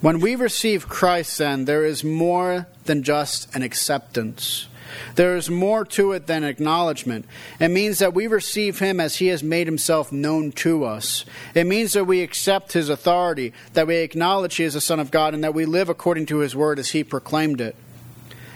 When 0.00 0.18
we 0.18 0.34
receive 0.34 0.88
Christ, 0.88 1.38
then, 1.38 1.66
there 1.66 1.84
is 1.84 2.02
more 2.02 2.66
than 2.86 3.04
just 3.04 3.54
an 3.54 3.62
acceptance. 3.62 4.66
There 5.14 5.36
is 5.36 5.50
more 5.50 5.84
to 5.86 6.12
it 6.12 6.26
than 6.26 6.44
acknowledgement. 6.44 7.26
It 7.60 7.68
means 7.68 7.98
that 7.98 8.14
we 8.14 8.26
receive 8.26 8.78
Him 8.78 9.00
as 9.00 9.16
He 9.16 9.28
has 9.28 9.42
made 9.42 9.66
Himself 9.66 10.12
known 10.12 10.52
to 10.52 10.84
us. 10.84 11.24
It 11.54 11.66
means 11.66 11.92
that 11.92 12.04
we 12.04 12.22
accept 12.22 12.72
His 12.72 12.88
authority, 12.88 13.52
that 13.74 13.86
we 13.86 13.96
acknowledge 13.96 14.56
He 14.56 14.64
is 14.64 14.74
the 14.74 14.80
Son 14.80 15.00
of 15.00 15.10
God, 15.10 15.34
and 15.34 15.44
that 15.44 15.54
we 15.54 15.64
live 15.64 15.88
according 15.88 16.26
to 16.26 16.38
His 16.38 16.56
word 16.56 16.78
as 16.78 16.90
He 16.90 17.04
proclaimed 17.04 17.60
it, 17.60 17.76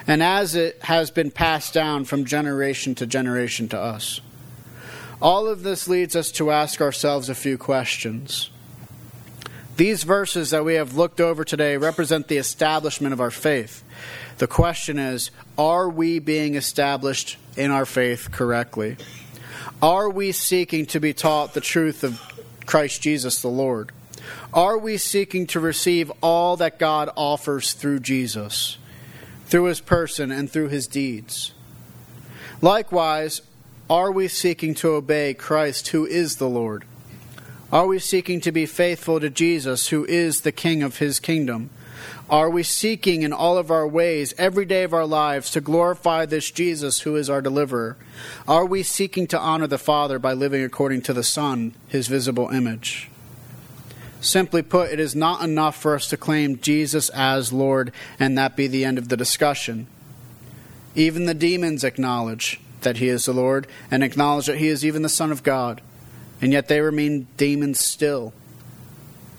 and 0.06 0.22
as 0.22 0.54
it 0.54 0.82
has 0.82 1.10
been 1.10 1.30
passed 1.30 1.74
down 1.74 2.04
from 2.04 2.24
generation 2.24 2.94
to 2.96 3.06
generation 3.06 3.68
to 3.68 3.78
us. 3.78 4.20
All 5.20 5.46
of 5.48 5.62
this 5.62 5.88
leads 5.88 6.14
us 6.14 6.30
to 6.32 6.50
ask 6.50 6.80
ourselves 6.80 7.28
a 7.28 7.34
few 7.34 7.56
questions. 7.56 8.50
These 9.76 10.04
verses 10.04 10.50
that 10.50 10.64
we 10.64 10.74
have 10.74 10.96
looked 10.96 11.20
over 11.20 11.44
today 11.44 11.76
represent 11.76 12.28
the 12.28 12.38
establishment 12.38 13.12
of 13.12 13.20
our 13.20 13.30
faith. 13.30 13.82
The 14.38 14.46
question 14.46 14.98
is 14.98 15.30
are 15.58 15.88
we 15.88 16.18
being 16.18 16.54
established 16.54 17.38
in 17.56 17.70
our 17.70 17.86
faith 17.86 18.30
correctly? 18.30 18.96
Are 19.80 20.10
we 20.10 20.32
seeking 20.32 20.86
to 20.86 21.00
be 21.00 21.12
taught 21.12 21.54
the 21.54 21.60
truth 21.60 22.04
of 22.04 22.20
Christ 22.66 23.02
Jesus 23.02 23.40
the 23.40 23.48
Lord? 23.48 23.92
Are 24.52 24.78
we 24.78 24.96
seeking 24.96 25.46
to 25.48 25.60
receive 25.60 26.10
all 26.22 26.56
that 26.56 26.78
God 26.78 27.10
offers 27.16 27.72
through 27.72 28.00
Jesus, 28.00 28.78
through 29.46 29.64
his 29.64 29.80
person 29.80 30.30
and 30.30 30.50
through 30.50 30.68
his 30.68 30.86
deeds? 30.86 31.52
Likewise, 32.60 33.42
are 33.88 34.10
we 34.10 34.28
seeking 34.28 34.74
to 34.76 34.94
obey 34.94 35.34
Christ, 35.34 35.88
who 35.88 36.06
is 36.06 36.36
the 36.36 36.48
Lord? 36.48 36.84
Are 37.70 37.86
we 37.86 37.98
seeking 37.98 38.40
to 38.42 38.52
be 38.52 38.66
faithful 38.66 39.20
to 39.20 39.30
Jesus, 39.30 39.88
who 39.88 40.04
is 40.06 40.40
the 40.40 40.52
King 40.52 40.82
of 40.82 40.98
his 40.98 41.20
kingdom? 41.20 41.70
Are 42.28 42.50
we 42.50 42.62
seeking 42.62 43.22
in 43.22 43.32
all 43.32 43.58
of 43.58 43.70
our 43.70 43.86
ways, 43.86 44.34
every 44.38 44.64
day 44.64 44.82
of 44.82 44.92
our 44.92 45.06
lives, 45.06 45.50
to 45.52 45.60
glorify 45.60 46.26
this 46.26 46.50
Jesus 46.50 47.00
who 47.00 47.16
is 47.16 47.30
our 47.30 47.40
deliverer? 47.40 47.96
Are 48.48 48.64
we 48.64 48.82
seeking 48.82 49.26
to 49.28 49.38
honor 49.38 49.66
the 49.66 49.78
Father 49.78 50.18
by 50.18 50.32
living 50.32 50.62
according 50.62 51.02
to 51.02 51.12
the 51.12 51.22
Son, 51.22 51.74
his 51.88 52.08
visible 52.08 52.48
image? 52.48 53.10
Simply 54.20 54.62
put, 54.62 54.90
it 54.90 54.98
is 54.98 55.14
not 55.14 55.42
enough 55.42 55.76
for 55.76 55.94
us 55.94 56.08
to 56.08 56.16
claim 56.16 56.58
Jesus 56.58 57.08
as 57.10 57.52
Lord 57.52 57.92
and 58.18 58.36
that 58.36 58.56
be 58.56 58.66
the 58.66 58.84
end 58.84 58.98
of 58.98 59.08
the 59.08 59.16
discussion. 59.16 59.86
Even 60.94 61.26
the 61.26 61.34
demons 61.34 61.84
acknowledge 61.84 62.60
that 62.80 62.96
he 62.96 63.08
is 63.08 63.26
the 63.26 63.32
Lord 63.32 63.66
and 63.90 64.02
acknowledge 64.02 64.46
that 64.46 64.58
he 64.58 64.68
is 64.68 64.84
even 64.84 65.02
the 65.02 65.08
Son 65.08 65.30
of 65.30 65.42
God 65.42 65.80
and 66.40 66.52
yet 66.52 66.68
they 66.68 66.80
remain 66.80 67.26
demons 67.36 67.84
still. 67.84 68.32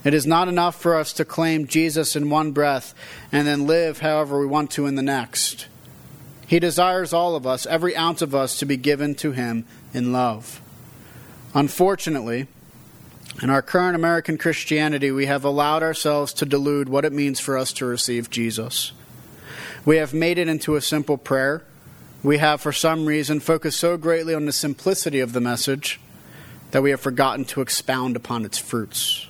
It 0.04 0.14
is 0.14 0.28
not 0.28 0.48
enough 0.48 0.80
for 0.80 0.96
us 0.96 1.12
to 1.14 1.26
claim 1.26 1.68
Jesus 1.68 2.16
in 2.16 2.30
one 2.30 2.52
breath 2.52 2.94
and 3.32 3.48
then 3.48 3.68
live 3.68 4.00
however 4.00 4.40
we 4.40 4.46
want 4.46 4.72
to 4.72 4.86
in 4.86 4.96
the 4.96 5.02
next. 5.02 5.68
He 6.46 6.60
desires 6.60 7.12
all 7.12 7.36
of 7.36 7.46
us, 7.46 7.66
every 7.66 7.96
ounce 7.96 8.22
of 8.22 8.34
us, 8.34 8.58
to 8.60 8.66
be 8.66 8.78
given 8.78 9.16
to 9.16 9.32
Him 9.34 9.66
in 9.94 10.14
love. 10.14 10.62
Unfortunately, 11.54 12.48
in 13.42 13.50
our 13.50 13.62
current 13.62 13.96
American 13.96 14.38
Christianity, 14.38 15.12
we 15.12 15.26
have 15.26 15.44
allowed 15.44 15.84
ourselves 15.84 16.34
to 16.34 16.46
delude 16.46 16.90
what 16.90 17.06
it 17.06 17.12
means 17.12 17.40
for 17.40 17.58
us 17.58 17.74
to 17.74 17.86
receive 17.86 18.30
Jesus. 18.30 18.94
We 19.86 19.98
have 19.98 20.14
made 20.14 20.38
it 20.38 20.48
into 20.48 20.76
a 20.76 20.82
simple 20.82 21.18
prayer. 21.18 21.64
We 22.24 22.38
have, 22.40 22.62
for 22.62 22.72
some 22.72 23.06
reason, 23.06 23.40
focused 23.40 23.80
so 23.80 23.98
greatly 23.98 24.34
on 24.34 24.46
the 24.46 24.52
simplicity 24.52 25.20
of 25.20 25.34
the 25.34 25.42
message 25.42 26.00
that 26.72 26.82
we 26.82 26.90
have 26.92 27.02
forgotten 27.02 27.46
to 27.46 27.62
expound 27.62 28.16
upon 28.16 28.44
its 28.46 28.58
fruits. 28.58 29.28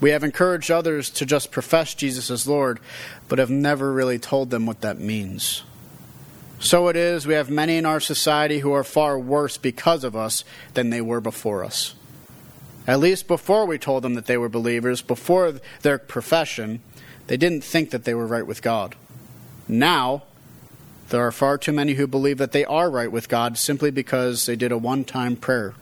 We 0.00 0.10
have 0.10 0.22
encouraged 0.22 0.70
others 0.70 1.10
to 1.10 1.26
just 1.26 1.50
profess 1.50 1.94
Jesus 1.94 2.30
as 2.30 2.46
Lord, 2.46 2.78
but 3.28 3.38
have 3.38 3.50
never 3.50 3.92
really 3.92 4.18
told 4.18 4.50
them 4.50 4.64
what 4.64 4.80
that 4.82 4.98
means. 5.00 5.64
So 6.60 6.88
it 6.88 6.96
is, 6.96 7.26
we 7.26 7.34
have 7.34 7.50
many 7.50 7.76
in 7.76 7.86
our 7.86 8.00
society 8.00 8.60
who 8.60 8.72
are 8.72 8.84
far 8.84 9.18
worse 9.18 9.56
because 9.56 10.04
of 10.04 10.16
us 10.16 10.44
than 10.74 10.90
they 10.90 11.00
were 11.00 11.20
before 11.20 11.64
us. 11.64 11.94
At 12.86 13.00
least 13.00 13.28
before 13.28 13.66
we 13.66 13.78
told 13.78 14.02
them 14.02 14.14
that 14.14 14.26
they 14.26 14.36
were 14.36 14.48
believers, 14.48 15.02
before 15.02 15.54
their 15.82 15.98
profession, 15.98 16.80
they 17.26 17.36
didn't 17.36 17.62
think 17.62 17.90
that 17.90 18.04
they 18.04 18.14
were 18.14 18.26
right 18.26 18.46
with 18.46 18.62
God. 18.62 18.94
Now, 19.68 20.24
there 21.10 21.26
are 21.26 21.32
far 21.32 21.58
too 21.58 21.72
many 21.72 21.94
who 21.94 22.06
believe 22.06 22.38
that 22.38 22.52
they 22.52 22.64
are 22.64 22.90
right 22.90 23.10
with 23.10 23.28
God 23.28 23.58
simply 23.58 23.90
because 23.90 24.46
they 24.46 24.56
did 24.56 24.72
a 24.72 24.78
one 24.78 25.04
time 25.04 25.36
prayer 25.36 25.74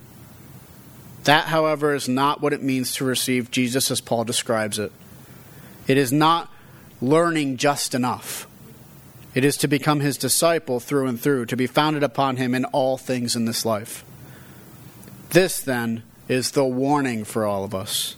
that, 1.27 1.45
however, 1.45 1.93
is 1.93 2.09
not 2.09 2.41
what 2.41 2.53
it 2.53 2.63
means 2.63 2.95
to 2.95 3.05
receive 3.05 3.51
Jesus 3.51 3.91
as 3.91 4.01
Paul 4.01 4.23
describes 4.23 4.79
it. 4.79 4.91
It 5.85 5.97
is 5.97 6.11
not 6.11 6.51
learning 7.01 7.57
just 7.57 7.93
enough. 7.93 8.47
It 9.35 9.45
is 9.45 9.57
to 9.57 9.67
become 9.67 9.99
his 9.99 10.17
disciple 10.17 10.79
through 10.79 11.07
and 11.07 11.19
through, 11.19 11.45
to 11.47 11.57
be 11.57 11.67
founded 11.67 12.01
upon 12.01 12.37
him 12.37 12.55
in 12.55 12.65
all 12.65 12.97
things 12.97 13.35
in 13.35 13.45
this 13.45 13.65
life. 13.65 14.03
This, 15.29 15.59
then, 15.59 16.03
is 16.27 16.51
the 16.51 16.65
warning 16.65 17.23
for 17.23 17.45
all 17.45 17.63
of 17.63 17.75
us 17.75 18.15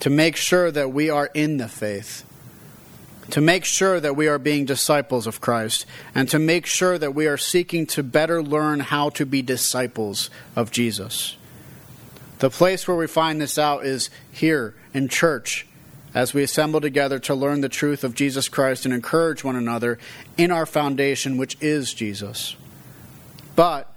to 0.00 0.08
make 0.08 0.34
sure 0.34 0.70
that 0.70 0.92
we 0.92 1.10
are 1.10 1.28
in 1.34 1.58
the 1.58 1.68
faith, 1.68 2.24
to 3.30 3.40
make 3.40 3.64
sure 3.64 4.00
that 4.00 4.16
we 4.16 4.28
are 4.28 4.38
being 4.38 4.64
disciples 4.64 5.26
of 5.26 5.40
Christ, 5.40 5.84
and 6.14 6.28
to 6.30 6.38
make 6.38 6.64
sure 6.64 6.96
that 6.96 7.14
we 7.14 7.26
are 7.26 7.36
seeking 7.36 7.86
to 7.88 8.02
better 8.02 8.42
learn 8.42 8.80
how 8.80 9.10
to 9.10 9.26
be 9.26 9.42
disciples 9.42 10.30
of 10.56 10.70
Jesus. 10.70 11.36
The 12.40 12.50
place 12.50 12.88
where 12.88 12.96
we 12.96 13.06
find 13.06 13.40
this 13.40 13.58
out 13.58 13.84
is 13.84 14.08
here 14.32 14.74
in 14.94 15.08
church 15.08 15.66
as 16.14 16.32
we 16.32 16.42
assemble 16.42 16.80
together 16.80 17.18
to 17.20 17.34
learn 17.34 17.60
the 17.60 17.68
truth 17.68 18.02
of 18.02 18.14
Jesus 18.14 18.48
Christ 18.48 18.86
and 18.86 18.94
encourage 18.94 19.44
one 19.44 19.56
another 19.56 19.98
in 20.38 20.50
our 20.50 20.64
foundation, 20.64 21.36
which 21.36 21.58
is 21.60 21.92
Jesus. 21.92 22.56
But 23.56 23.92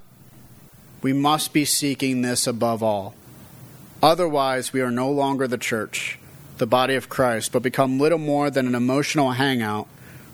we 1.01 1.13
must 1.13 1.53
be 1.53 1.63
seeking 1.63 2.21
this 2.21 2.45
above 2.45 2.83
all. 2.83 3.15
Otherwise, 4.01 4.73
we 4.73 4.81
are 4.81 4.91
no 4.91 5.09
longer 5.09 5.47
the 5.47 5.57
church, 5.57 6.19
the 6.57 6.67
body 6.67 6.95
of 6.95 7.07
Christ, 7.07 7.53
but 7.53 7.63
become 7.63 7.97
little 7.97 8.19
more 8.19 8.49
than 8.49 8.67
an 8.67 8.75
emotional 8.75 9.31
hangout 9.31 9.87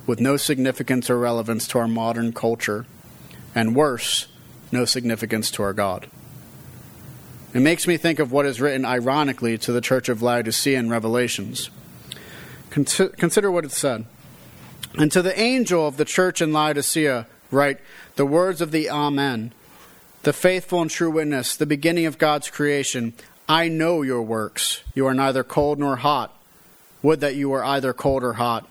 with 0.08 0.20
no 0.20 0.36
significance 0.36 1.12
or 1.12 1.20
relevance 1.20 1.68
to 1.68 1.78
our 1.78 1.88
modern 1.88 2.34
culture, 2.34 2.88
and 3.54 3.76
worse, 3.76 4.28
no 4.72 4.84
significance 4.84 5.52
to 5.52 5.62
our 5.62 5.74
God. 5.74 6.08
It 7.54 7.62
makes 7.62 7.88
me 7.88 7.98
think 7.98 8.20
of 8.20 8.32
what 8.32 8.46
is 8.46 8.62
written 8.62 8.86
ironically 8.86 9.58
to 9.60 9.72
the 9.72 9.82
church 9.82 10.08
of 10.08 10.22
Laodicea 10.22 10.78
in 10.78 10.90
Revelations. 10.90 11.72
Consider 12.70 13.52
what 13.52 13.66
it 13.66 13.72
said. 13.72 14.06
And 14.98 15.12
to 15.12 15.22
the 15.22 15.40
angel 15.40 15.88
of 15.88 15.98
the 15.98 16.06
church 16.06 16.42
in 16.42 16.54
Laodicea, 16.54 17.26
write 17.52 17.80
the 18.16 18.26
words 18.26 18.62
of 18.62 18.72
the 18.72 18.90
Amen, 18.90 19.54
the 20.24 20.34
faithful 20.34 20.82
and 20.82 20.92
true 20.92 21.10
witness, 21.10 21.56
the 21.56 21.66
beginning 21.66 22.06
of 22.06 22.20
God's 22.20 22.50
creation. 22.50 23.14
I 23.48 23.68
know 23.68 24.04
your 24.04 24.22
works. 24.22 24.82
You 24.94 25.08
are 25.08 25.14
neither 25.16 25.44
cold 25.44 25.80
nor 25.80 25.96
hot. 25.96 26.36
Would 27.02 27.20
that 27.22 27.36
you 27.36 27.50
were 27.50 27.64
either 27.64 27.94
cold 27.94 28.24
or 28.24 28.34
hot 28.34 28.68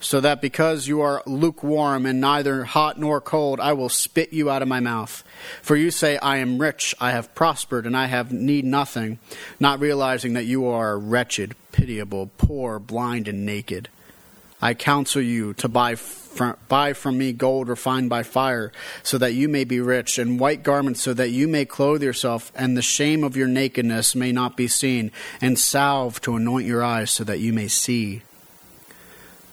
so 0.00 0.20
that 0.20 0.40
because 0.40 0.86
you 0.86 1.00
are 1.00 1.22
lukewarm 1.26 2.06
and 2.06 2.20
neither 2.20 2.64
hot 2.64 2.98
nor 2.98 3.20
cold, 3.20 3.60
I 3.60 3.72
will 3.72 3.88
spit 3.88 4.32
you 4.32 4.50
out 4.50 4.62
of 4.62 4.68
my 4.68 4.80
mouth. 4.80 5.24
For 5.62 5.76
you 5.76 5.90
say, 5.90 6.18
I 6.18 6.36
am 6.36 6.58
rich, 6.58 6.94
I 7.00 7.10
have 7.10 7.34
prospered, 7.34 7.86
and 7.86 7.96
I 7.96 8.06
have 8.06 8.32
need 8.32 8.64
nothing, 8.64 9.18
not 9.58 9.80
realizing 9.80 10.34
that 10.34 10.44
you 10.44 10.66
are 10.66 10.98
wretched, 10.98 11.56
pitiable, 11.72 12.30
poor, 12.38 12.78
blind, 12.78 13.26
and 13.28 13.44
naked. 13.44 13.88
I 14.60 14.74
counsel 14.74 15.22
you 15.22 15.54
to 15.54 15.68
buy 15.68 15.94
from, 15.94 16.56
buy 16.68 16.92
from 16.92 17.16
me 17.18 17.32
gold 17.32 17.68
refined 17.68 18.10
by 18.10 18.24
fire, 18.24 18.72
so 19.02 19.18
that 19.18 19.34
you 19.34 19.48
may 19.48 19.64
be 19.64 19.80
rich, 19.80 20.18
and 20.18 20.40
white 20.40 20.62
garments, 20.62 21.02
so 21.02 21.14
that 21.14 21.30
you 21.30 21.46
may 21.48 21.64
clothe 21.64 22.02
yourself, 22.02 22.52
and 22.54 22.76
the 22.76 22.82
shame 22.82 23.22
of 23.24 23.36
your 23.36 23.48
nakedness 23.48 24.14
may 24.14 24.32
not 24.32 24.56
be 24.56 24.68
seen, 24.68 25.10
and 25.40 25.58
salve 25.58 26.20
to 26.22 26.36
anoint 26.36 26.66
your 26.66 26.82
eyes, 26.82 27.10
so 27.10 27.24
that 27.24 27.40
you 27.40 27.52
may 27.52 27.68
see. 27.68 28.22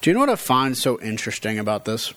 Do 0.00 0.10
you 0.10 0.14
know 0.14 0.20
what 0.20 0.30
I 0.30 0.36
find 0.36 0.78
so 0.78 1.00
interesting 1.00 1.58
about 1.58 1.84
this? 1.84 2.14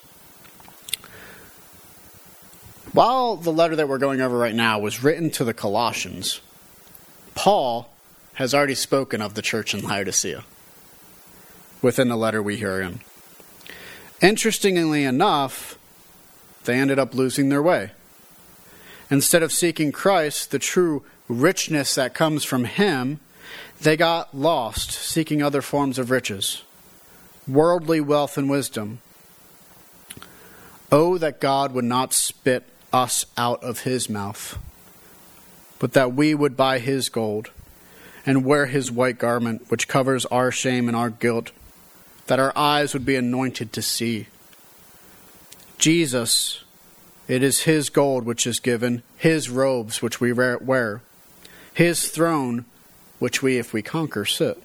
While 2.94 3.38
the 3.38 3.52
letter 3.52 3.76
that 3.76 3.89
we're 3.89 3.98
going 3.98 4.22
over 4.22 4.38
right 4.38 4.54
now 4.54 4.78
was 4.78 5.04
written 5.04 5.32
to 5.32 5.44
the 5.44 5.54
Colossians, 5.54 6.41
Paul 7.34 7.89
has 8.34 8.54
already 8.54 8.76
spoken 8.76 9.22
of 9.22 9.34
the 9.34 9.41
church 9.41 9.74
in 9.74 9.82
Laodicea 9.82 10.44
within 11.82 12.08
the 12.08 12.17
letter 12.17 12.41
we 12.44 12.58
hear 12.58 12.80
in. 12.82 13.00
Interestingly 14.22 15.04
enough, 15.04 15.80
they 16.65 16.76
ended 16.76 17.00
up 17.00 17.15
losing 17.15 17.50
their 17.50 17.63
way. 17.63 17.91
Instead 19.10 19.41
of 19.41 19.52
seeking 19.52 19.91
Christ, 19.91 20.52
the 20.52 20.60
true 20.60 21.04
richness 21.28 21.96
that 21.96 22.13
comes 22.13 22.44
from 22.44 22.65
Him, 22.65 23.20
they 23.82 23.98
got 23.98 24.38
lost 24.38 24.91
seeking 24.91 25.41
other 25.41 25.63
forms 25.63 25.98
of 25.98 26.12
riches 26.12 26.62
worldly 27.48 28.02
wealth 28.02 28.38
and 28.38 28.50
wisdom. 28.50 29.00
Oh, 30.92 31.18
that 31.18 31.40
God 31.40 31.74
would 31.74 31.86
not 31.86 32.14
spit 32.14 32.64
us 32.92 33.26
out 33.38 33.64
of 33.64 33.82
his 33.82 34.10
mouth, 34.10 34.58
but 35.80 35.94
that 35.94 36.14
we 36.14 36.36
would 36.36 36.58
buy 36.58 36.80
his 36.80 37.10
gold 37.10 37.50
and 38.26 38.46
wear 38.46 38.68
his 38.68 38.92
white 38.92 39.18
garment, 39.18 39.70
which 39.70 39.88
covers 39.88 40.26
our 40.26 40.52
shame 40.52 40.88
and 40.88 40.96
our 40.96 41.10
guilt, 41.10 41.52
that 42.28 42.40
our 42.40 42.56
eyes 42.56 42.94
would 42.94 43.06
be 43.06 43.16
anointed 43.16 43.74
to 43.74 43.82
see. 43.82 44.28
Jesus, 45.78 46.64
it 47.28 47.42
is 47.42 47.62
his 47.62 47.90
gold 47.90 48.26
which 48.26 48.46
is 48.46 48.60
given, 48.60 49.02
his 49.18 49.50
robes 49.50 50.02
which 50.02 50.20
we 50.20 50.32
wear, 50.34 51.02
his 51.74 52.10
throne 52.10 52.66
which 53.20 53.42
we, 53.42 53.58
if 53.58 53.74
we 53.74 53.82
conquer, 53.82 54.26
sit. 54.26 54.62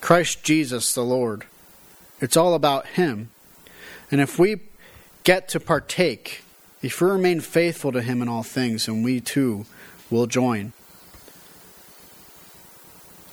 Christ 0.00 0.42
Jesus 0.42 0.94
the 0.94 1.02
Lord. 1.02 1.44
It's 2.22 2.36
all 2.36 2.54
about 2.54 2.86
Him. 2.86 3.30
And 4.10 4.20
if 4.20 4.38
we 4.38 4.60
get 5.24 5.48
to 5.48 5.60
partake, 5.60 6.42
if 6.80 7.00
we 7.00 7.10
remain 7.10 7.40
faithful 7.40 7.90
to 7.92 8.00
Him 8.00 8.22
in 8.22 8.28
all 8.28 8.44
things, 8.44 8.86
and 8.86 9.04
we 9.04 9.20
too 9.20 9.66
will 10.08 10.26
join. 10.26 10.72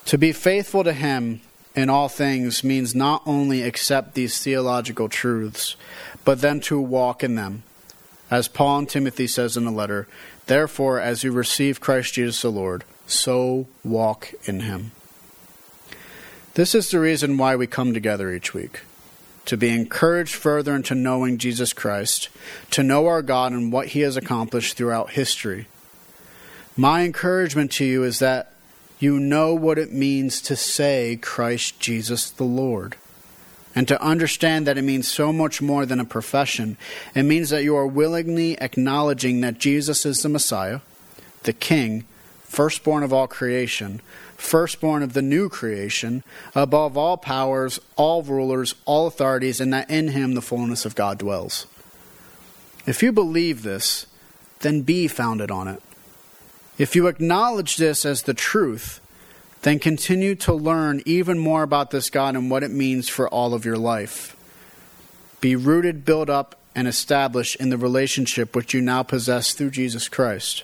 To 0.06 0.18
be 0.18 0.32
faithful 0.32 0.84
to 0.84 0.94
Him 0.94 1.42
in 1.76 1.90
all 1.90 2.10
things 2.10 2.64
means 2.64 2.96
not 2.96 3.22
only 3.28 3.62
accept 3.62 4.16
these 4.16 4.44
theological 4.44 5.08
truths, 5.08 5.76
but 6.26 6.42
then 6.42 6.60
to 6.62 6.82
walk 6.82 7.24
in 7.24 7.36
them. 7.36 7.62
As 8.32 8.48
Paul 8.48 8.80
and 8.80 8.90
Timothy 8.90 9.28
says 9.28 9.56
in 9.56 9.66
the 9.66 9.72
letter, 9.72 10.08
therefore, 10.48 11.00
as 11.00 11.24
you 11.24 11.32
receive 11.32 11.80
Christ 11.80 12.16
Jesus 12.16 12.42
the 12.42 12.50
Lord, 12.50 12.86
so 13.06 13.68
walk 13.84 14.34
in 14.46 14.62
Him. 14.62 14.92
This 16.56 16.74
is 16.74 16.90
the 16.90 17.00
reason 17.00 17.38
why 17.38 17.56
we 17.56 17.68
come 17.68 17.94
together 17.94 18.34
each 18.34 18.54
week 18.54 18.82
to 19.46 19.58
be 19.58 19.70
encouraged 19.70 20.36
further 20.36 20.76
into 20.76 20.94
knowing 20.94 21.40
Jesus 21.40 21.74
Christ, 21.74 22.30
to 22.70 22.84
know 22.84 23.08
our 23.08 23.24
God 23.24 23.52
and 23.52 23.72
what 23.72 23.88
He 23.88 24.02
has 24.02 24.16
accomplished 24.16 24.78
throughout 24.78 25.12
history. 25.12 25.66
My 26.78 27.04
encouragement 27.04 27.72
to 27.74 27.86
you 27.86 28.04
is 28.04 28.20
that 28.20 28.54
you 29.00 29.20
know 29.20 29.56
what 29.56 29.80
it 29.80 29.92
means 29.92 30.40
to 30.44 30.56
say 30.56 31.18
Christ 31.20 31.80
Jesus 31.80 32.30
the 32.30 32.44
Lord. 32.44 32.96
And 33.74 33.88
to 33.88 34.02
understand 34.04 34.68
that 34.68 34.78
it 34.78 34.84
means 34.84 35.08
so 35.08 35.34
much 35.34 35.62
more 35.62 35.86
than 35.86 36.00
a 36.00 36.06
profession. 36.06 36.78
It 37.16 37.24
means 37.24 37.50
that 37.50 37.64
you 37.64 37.76
are 37.76 37.88
willingly 37.88 38.60
acknowledging 38.62 39.42
that 39.42 39.58
Jesus 39.58 40.06
is 40.06 40.22
the 40.22 40.30
Messiah, 40.30 40.82
the 41.44 41.54
King, 41.54 42.06
firstborn 42.50 43.04
of 43.04 43.14
all 43.14 43.28
creation, 43.28 44.02
firstborn 44.36 45.04
of 45.04 45.14
the 45.14 45.22
new 45.22 45.48
creation, 45.48 46.24
above 46.56 46.98
all 46.98 47.16
powers, 47.16 47.80
all 47.96 48.24
rulers, 48.24 48.74
all 48.86 49.06
authorities, 49.06 49.62
and 49.62 49.72
that 49.72 49.90
in 49.90 50.10
him 50.10 50.34
the 50.34 50.42
fullness 50.42 50.84
of 50.84 50.96
God 50.96 51.20
dwells. 51.20 51.68
If 52.88 53.04
you 53.04 53.12
believe 53.12 53.62
this, 53.62 54.08
then 54.62 54.82
be 54.82 55.08
founded 55.08 55.52
on 55.52 55.68
it. 55.68 55.82
If 56.80 56.96
you 56.96 57.08
acknowledge 57.08 57.78
this 57.78 58.04
as 58.04 58.24
the 58.24 58.34
truth, 58.34 59.00
then 59.62 59.78
continue 59.78 60.34
to 60.36 60.54
learn 60.54 61.04
even 61.06 61.38
more 61.38 61.62
about 61.62 61.92
this 61.92 62.10
God 62.10 62.36
and 62.36 62.50
what 62.50 62.64
it 62.64 62.72
means 62.72 63.08
for 63.08 63.30
all 63.30 63.54
of 63.54 63.64
your 63.64 63.78
life. 63.78 64.36
Be 65.40 65.56
rooted, 65.56 66.04
built 66.04 66.30
up, 66.30 66.56
and 66.74 66.88
established 66.88 67.58
in 67.58 67.70
the 67.70 67.78
relationship 67.78 68.56
which 68.56 68.74
you 68.74 68.82
now 68.82 69.04
possess 69.04 69.54
through 69.54 69.72
Jesus 69.72 70.10
Christ 70.10 70.64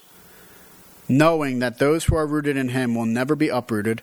knowing 1.07 1.59
that 1.59 1.79
those 1.79 2.05
who 2.05 2.15
are 2.15 2.27
rooted 2.27 2.57
in 2.57 2.69
him 2.69 2.95
will 2.95 3.05
never 3.05 3.35
be 3.35 3.49
uprooted, 3.49 4.01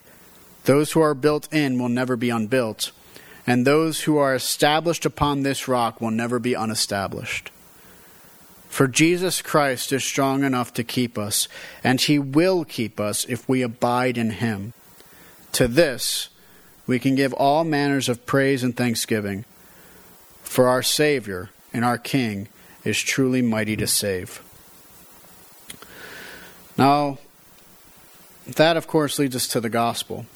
those 0.64 0.92
who 0.92 1.00
are 1.00 1.14
built 1.14 1.52
in 1.52 1.78
will 1.78 1.88
never 1.88 2.16
be 2.16 2.30
unbuilt, 2.30 2.92
and 3.46 3.66
those 3.66 4.02
who 4.02 4.16
are 4.16 4.34
established 4.34 5.04
upon 5.04 5.42
this 5.42 5.66
rock 5.66 6.00
will 6.00 6.10
never 6.10 6.38
be 6.38 6.54
unestablished. 6.54 7.50
For 8.68 8.86
Jesus 8.86 9.42
Christ 9.42 9.92
is 9.92 10.02
strong 10.02 10.44
enough 10.44 10.72
to 10.74 10.84
keep 10.84 11.18
us, 11.18 11.46
and 11.84 12.00
he 12.00 12.18
will 12.18 12.64
keep 12.64 12.98
us 12.98 13.24
if 13.26 13.46
we 13.48 13.60
abide 13.60 14.16
in 14.16 14.30
him. 14.30 14.72
To 15.52 15.68
this 15.68 16.30
we 16.86 16.98
can 16.98 17.14
give 17.14 17.32
all 17.34 17.64
manners 17.64 18.08
of 18.08 18.26
praise 18.26 18.64
and 18.64 18.76
thanksgiving, 18.76 19.44
for 20.42 20.68
our 20.68 20.82
Savior 20.82 21.50
and 21.72 21.84
our 21.84 21.98
King 21.98 22.48
is 22.84 23.00
truly 23.00 23.42
mighty 23.42 23.76
to 23.76 23.86
save. 23.86 24.42
Now, 26.76 27.18
that 28.46 28.76
of 28.76 28.86
course 28.86 29.18
leads 29.18 29.36
us 29.36 29.46
to 29.48 29.60
the 29.60 29.70
gospel. 29.70 30.26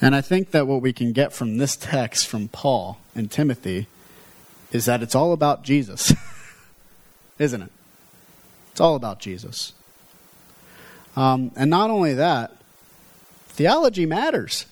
And 0.00 0.14
I 0.14 0.20
think 0.20 0.52
that 0.52 0.66
what 0.66 0.80
we 0.80 0.92
can 0.92 1.12
get 1.12 1.32
from 1.32 1.58
this 1.58 1.76
text 1.76 2.26
from 2.26 2.48
Paul 2.48 2.98
and 3.14 3.30
Timothy 3.30 3.86
is 4.72 4.86
that 4.86 5.02
it's 5.02 5.14
all 5.14 5.32
about 5.32 5.62
Jesus. 5.62 6.14
Isn't 7.38 7.62
it? 7.62 7.72
It's 8.72 8.80
all 8.80 8.94
about 8.94 9.20
Jesus. 9.20 9.72
Um, 11.16 11.50
and 11.56 11.68
not 11.68 11.90
only 11.90 12.14
that, 12.14 12.56
theology 13.48 14.06
matters, 14.06 14.66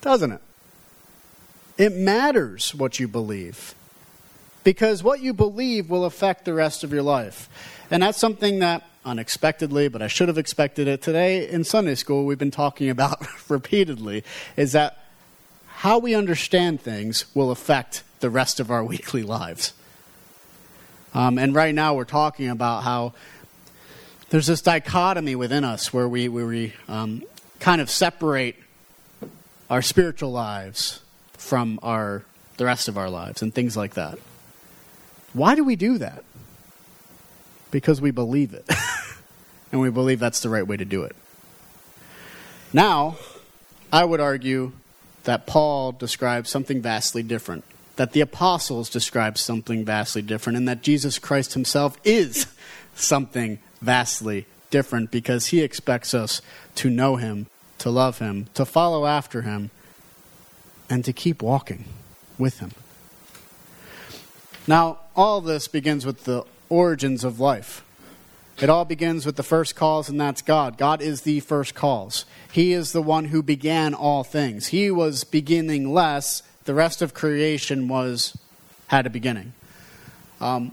doesn't 0.00 0.32
it? 0.32 0.40
It 1.78 1.94
matters 1.94 2.74
what 2.74 3.00
you 3.00 3.08
believe. 3.08 3.74
Because 4.66 5.00
what 5.00 5.20
you 5.20 5.32
believe 5.32 5.88
will 5.88 6.04
affect 6.04 6.44
the 6.44 6.52
rest 6.52 6.82
of 6.82 6.92
your 6.92 7.04
life. 7.04 7.48
And 7.88 8.02
that's 8.02 8.18
something 8.18 8.58
that 8.58 8.82
unexpectedly, 9.04 9.86
but 9.86 10.02
I 10.02 10.08
should 10.08 10.26
have 10.26 10.38
expected 10.38 10.88
it. 10.88 11.02
Today 11.02 11.48
in 11.48 11.62
Sunday 11.62 11.94
school, 11.94 12.24
we've 12.26 12.36
been 12.36 12.50
talking 12.50 12.90
about 12.90 13.24
repeatedly 13.48 14.24
is 14.56 14.72
that 14.72 14.98
how 15.66 16.00
we 16.00 16.16
understand 16.16 16.80
things 16.80 17.26
will 17.32 17.52
affect 17.52 18.02
the 18.18 18.28
rest 18.28 18.58
of 18.58 18.72
our 18.72 18.82
weekly 18.92 19.22
lives. 19.22 19.72
Um, 21.14 21.38
and 21.38 21.54
right 21.54 21.72
now, 21.72 21.94
we're 21.94 22.04
talking 22.04 22.48
about 22.48 22.82
how 22.82 23.12
there's 24.30 24.48
this 24.48 24.62
dichotomy 24.62 25.36
within 25.36 25.62
us 25.62 25.92
where 25.92 26.08
we, 26.08 26.28
where 26.28 26.46
we 26.46 26.72
um, 26.88 27.22
kind 27.60 27.80
of 27.80 27.88
separate 27.88 28.56
our 29.70 29.80
spiritual 29.80 30.32
lives 30.32 31.02
from 31.34 31.78
our 31.84 32.24
the 32.56 32.64
rest 32.64 32.88
of 32.88 32.98
our 32.98 33.08
lives 33.08 33.42
and 33.42 33.54
things 33.54 33.76
like 33.76 33.94
that. 33.94 34.18
Why 35.36 35.54
do 35.54 35.64
we 35.64 35.76
do 35.76 35.98
that? 35.98 36.24
Because 37.70 38.00
we 38.00 38.10
believe 38.10 38.54
it. 38.54 38.66
and 39.72 39.82
we 39.82 39.90
believe 39.90 40.18
that's 40.18 40.40
the 40.40 40.48
right 40.48 40.66
way 40.66 40.78
to 40.78 40.84
do 40.86 41.02
it. 41.02 41.14
Now, 42.72 43.16
I 43.92 44.02
would 44.06 44.18
argue 44.18 44.72
that 45.24 45.46
Paul 45.46 45.92
describes 45.92 46.48
something 46.48 46.80
vastly 46.80 47.22
different, 47.22 47.64
that 47.96 48.12
the 48.12 48.22
apostles 48.22 48.88
describe 48.88 49.36
something 49.36 49.84
vastly 49.84 50.22
different, 50.22 50.56
and 50.56 50.66
that 50.68 50.82
Jesus 50.82 51.18
Christ 51.18 51.52
himself 51.52 51.98
is 52.02 52.46
something 52.94 53.58
vastly 53.82 54.46
different 54.70 55.10
because 55.10 55.48
he 55.48 55.60
expects 55.60 56.14
us 56.14 56.40
to 56.76 56.88
know 56.88 57.16
him, 57.16 57.46
to 57.76 57.90
love 57.90 58.20
him, 58.20 58.46
to 58.54 58.64
follow 58.64 59.04
after 59.04 59.42
him, 59.42 59.70
and 60.88 61.04
to 61.04 61.12
keep 61.12 61.42
walking 61.42 61.84
with 62.38 62.60
him. 62.60 62.70
Now, 64.66 64.98
all 65.14 65.40
this 65.40 65.68
begins 65.68 66.04
with 66.04 66.24
the 66.24 66.44
origins 66.68 67.24
of 67.24 67.38
life. 67.38 67.84
It 68.60 68.70
all 68.70 68.84
begins 68.86 69.26
with 69.26 69.36
the 69.36 69.42
first 69.42 69.76
cause, 69.76 70.08
and 70.08 70.20
that's 70.20 70.40
God. 70.40 70.78
God 70.78 71.02
is 71.02 71.22
the 71.22 71.40
first 71.40 71.74
cause. 71.74 72.24
He 72.50 72.72
is 72.72 72.92
the 72.92 73.02
one 73.02 73.26
who 73.26 73.42
began 73.42 73.92
all 73.92 74.24
things. 74.24 74.68
He 74.68 74.90
was 74.90 75.24
beginning 75.24 75.92
less. 75.92 76.42
The 76.64 76.74
rest 76.74 77.02
of 77.02 77.12
creation 77.12 77.86
was 77.86 78.36
had 78.88 79.06
a 79.06 79.10
beginning. 79.10 79.52
Um, 80.40 80.72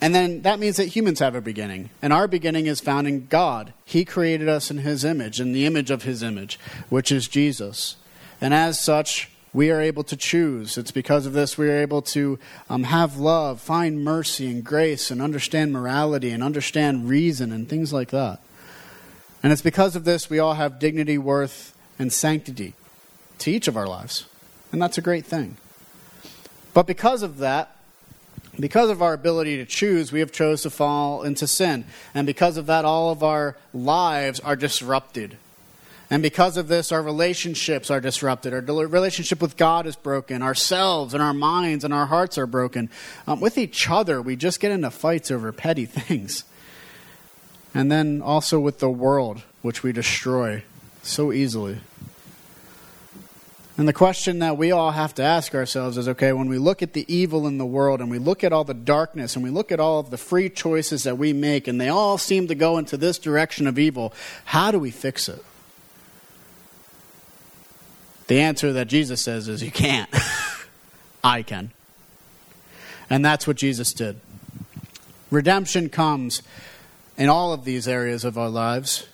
and 0.00 0.14
then 0.14 0.42
that 0.42 0.60
means 0.60 0.76
that 0.76 0.86
humans 0.86 1.18
have 1.18 1.34
a 1.34 1.40
beginning. 1.40 1.90
And 2.00 2.12
our 2.12 2.28
beginning 2.28 2.66
is 2.66 2.80
found 2.80 3.08
in 3.08 3.26
God. 3.26 3.72
He 3.84 4.04
created 4.04 4.48
us 4.48 4.70
in 4.70 4.78
His 4.78 5.04
image, 5.04 5.40
in 5.40 5.52
the 5.52 5.66
image 5.66 5.90
of 5.90 6.04
His 6.04 6.22
image, 6.22 6.60
which 6.90 7.10
is 7.10 7.26
Jesus. 7.26 7.96
And 8.40 8.54
as 8.54 8.78
such, 8.78 9.30
we 9.54 9.70
are 9.70 9.80
able 9.80 10.02
to 10.04 10.16
choose. 10.16 10.76
It's 10.76 10.90
because 10.90 11.24
of 11.24 11.32
this 11.32 11.56
we 11.56 11.70
are 11.70 11.76
able 11.76 12.02
to 12.02 12.38
um, 12.68 12.82
have 12.82 13.16
love, 13.16 13.60
find 13.60 14.04
mercy 14.04 14.50
and 14.50 14.64
grace, 14.64 15.10
and 15.12 15.22
understand 15.22 15.72
morality 15.72 16.30
and 16.30 16.42
understand 16.42 17.08
reason 17.08 17.52
and 17.52 17.68
things 17.68 17.92
like 17.92 18.10
that. 18.10 18.40
And 19.42 19.52
it's 19.52 19.62
because 19.62 19.94
of 19.94 20.04
this 20.04 20.28
we 20.28 20.40
all 20.40 20.54
have 20.54 20.78
dignity, 20.78 21.16
worth, 21.16 21.74
and 21.98 22.12
sanctity 22.12 22.74
to 23.38 23.50
each 23.50 23.68
of 23.68 23.76
our 23.76 23.86
lives. 23.86 24.26
And 24.72 24.82
that's 24.82 24.98
a 24.98 25.02
great 25.02 25.24
thing. 25.24 25.56
But 26.74 26.88
because 26.88 27.22
of 27.22 27.38
that, 27.38 27.76
because 28.58 28.90
of 28.90 29.02
our 29.02 29.12
ability 29.12 29.56
to 29.58 29.64
choose, 29.64 30.10
we 30.10 30.20
have 30.20 30.32
chose 30.32 30.62
to 30.62 30.70
fall 30.70 31.22
into 31.22 31.46
sin. 31.46 31.84
And 32.12 32.26
because 32.26 32.56
of 32.56 32.66
that, 32.66 32.84
all 32.84 33.10
of 33.10 33.22
our 33.22 33.56
lives 33.72 34.40
are 34.40 34.56
disrupted. 34.56 35.36
And 36.14 36.22
because 36.22 36.56
of 36.56 36.68
this, 36.68 36.92
our 36.92 37.02
relationships 37.02 37.90
are 37.90 38.00
disrupted. 38.00 38.54
Our 38.54 38.60
relationship 38.60 39.42
with 39.42 39.56
God 39.56 39.84
is 39.84 39.96
broken. 39.96 40.42
Ourselves 40.42 41.12
and 41.12 41.20
our 41.20 41.34
minds 41.34 41.82
and 41.82 41.92
our 41.92 42.06
hearts 42.06 42.38
are 42.38 42.46
broken. 42.46 42.88
Um, 43.26 43.40
with 43.40 43.58
each 43.58 43.90
other, 43.90 44.22
we 44.22 44.36
just 44.36 44.60
get 44.60 44.70
into 44.70 44.92
fights 44.92 45.32
over 45.32 45.50
petty 45.50 45.86
things. 45.86 46.44
And 47.74 47.90
then 47.90 48.22
also 48.22 48.60
with 48.60 48.78
the 48.78 48.88
world, 48.88 49.42
which 49.62 49.82
we 49.82 49.90
destroy 49.90 50.62
so 51.02 51.32
easily. 51.32 51.78
And 53.76 53.88
the 53.88 53.92
question 53.92 54.38
that 54.38 54.56
we 54.56 54.70
all 54.70 54.92
have 54.92 55.16
to 55.16 55.24
ask 55.24 55.52
ourselves 55.52 55.98
is 55.98 56.06
okay, 56.06 56.32
when 56.32 56.46
we 56.46 56.58
look 56.58 56.80
at 56.80 56.92
the 56.92 57.12
evil 57.12 57.44
in 57.48 57.58
the 57.58 57.66
world 57.66 58.00
and 58.00 58.08
we 58.08 58.20
look 58.20 58.44
at 58.44 58.52
all 58.52 58.62
the 58.62 58.72
darkness 58.72 59.34
and 59.34 59.42
we 59.42 59.50
look 59.50 59.72
at 59.72 59.80
all 59.80 59.98
of 59.98 60.10
the 60.10 60.16
free 60.16 60.48
choices 60.48 61.02
that 61.02 61.18
we 61.18 61.32
make 61.32 61.66
and 61.66 61.80
they 61.80 61.88
all 61.88 62.18
seem 62.18 62.46
to 62.46 62.54
go 62.54 62.78
into 62.78 62.96
this 62.96 63.18
direction 63.18 63.66
of 63.66 63.80
evil, 63.80 64.14
how 64.44 64.70
do 64.70 64.78
we 64.78 64.92
fix 64.92 65.28
it? 65.28 65.44
The 68.26 68.40
answer 68.40 68.72
that 68.72 68.88
Jesus 68.88 69.20
says 69.20 69.48
is 69.48 69.62
you 69.62 69.70
can't. 69.70 70.10
I 71.24 71.42
can. 71.42 71.70
And 73.10 73.24
that's 73.24 73.46
what 73.46 73.56
Jesus 73.56 73.92
did. 73.92 74.20
Redemption 75.30 75.88
comes 75.88 76.42
in 77.16 77.28
all 77.28 77.52
of 77.52 77.64
these 77.64 77.86
areas 77.86 78.24
of 78.24 78.38
our 78.38 78.48
lives 78.48 79.06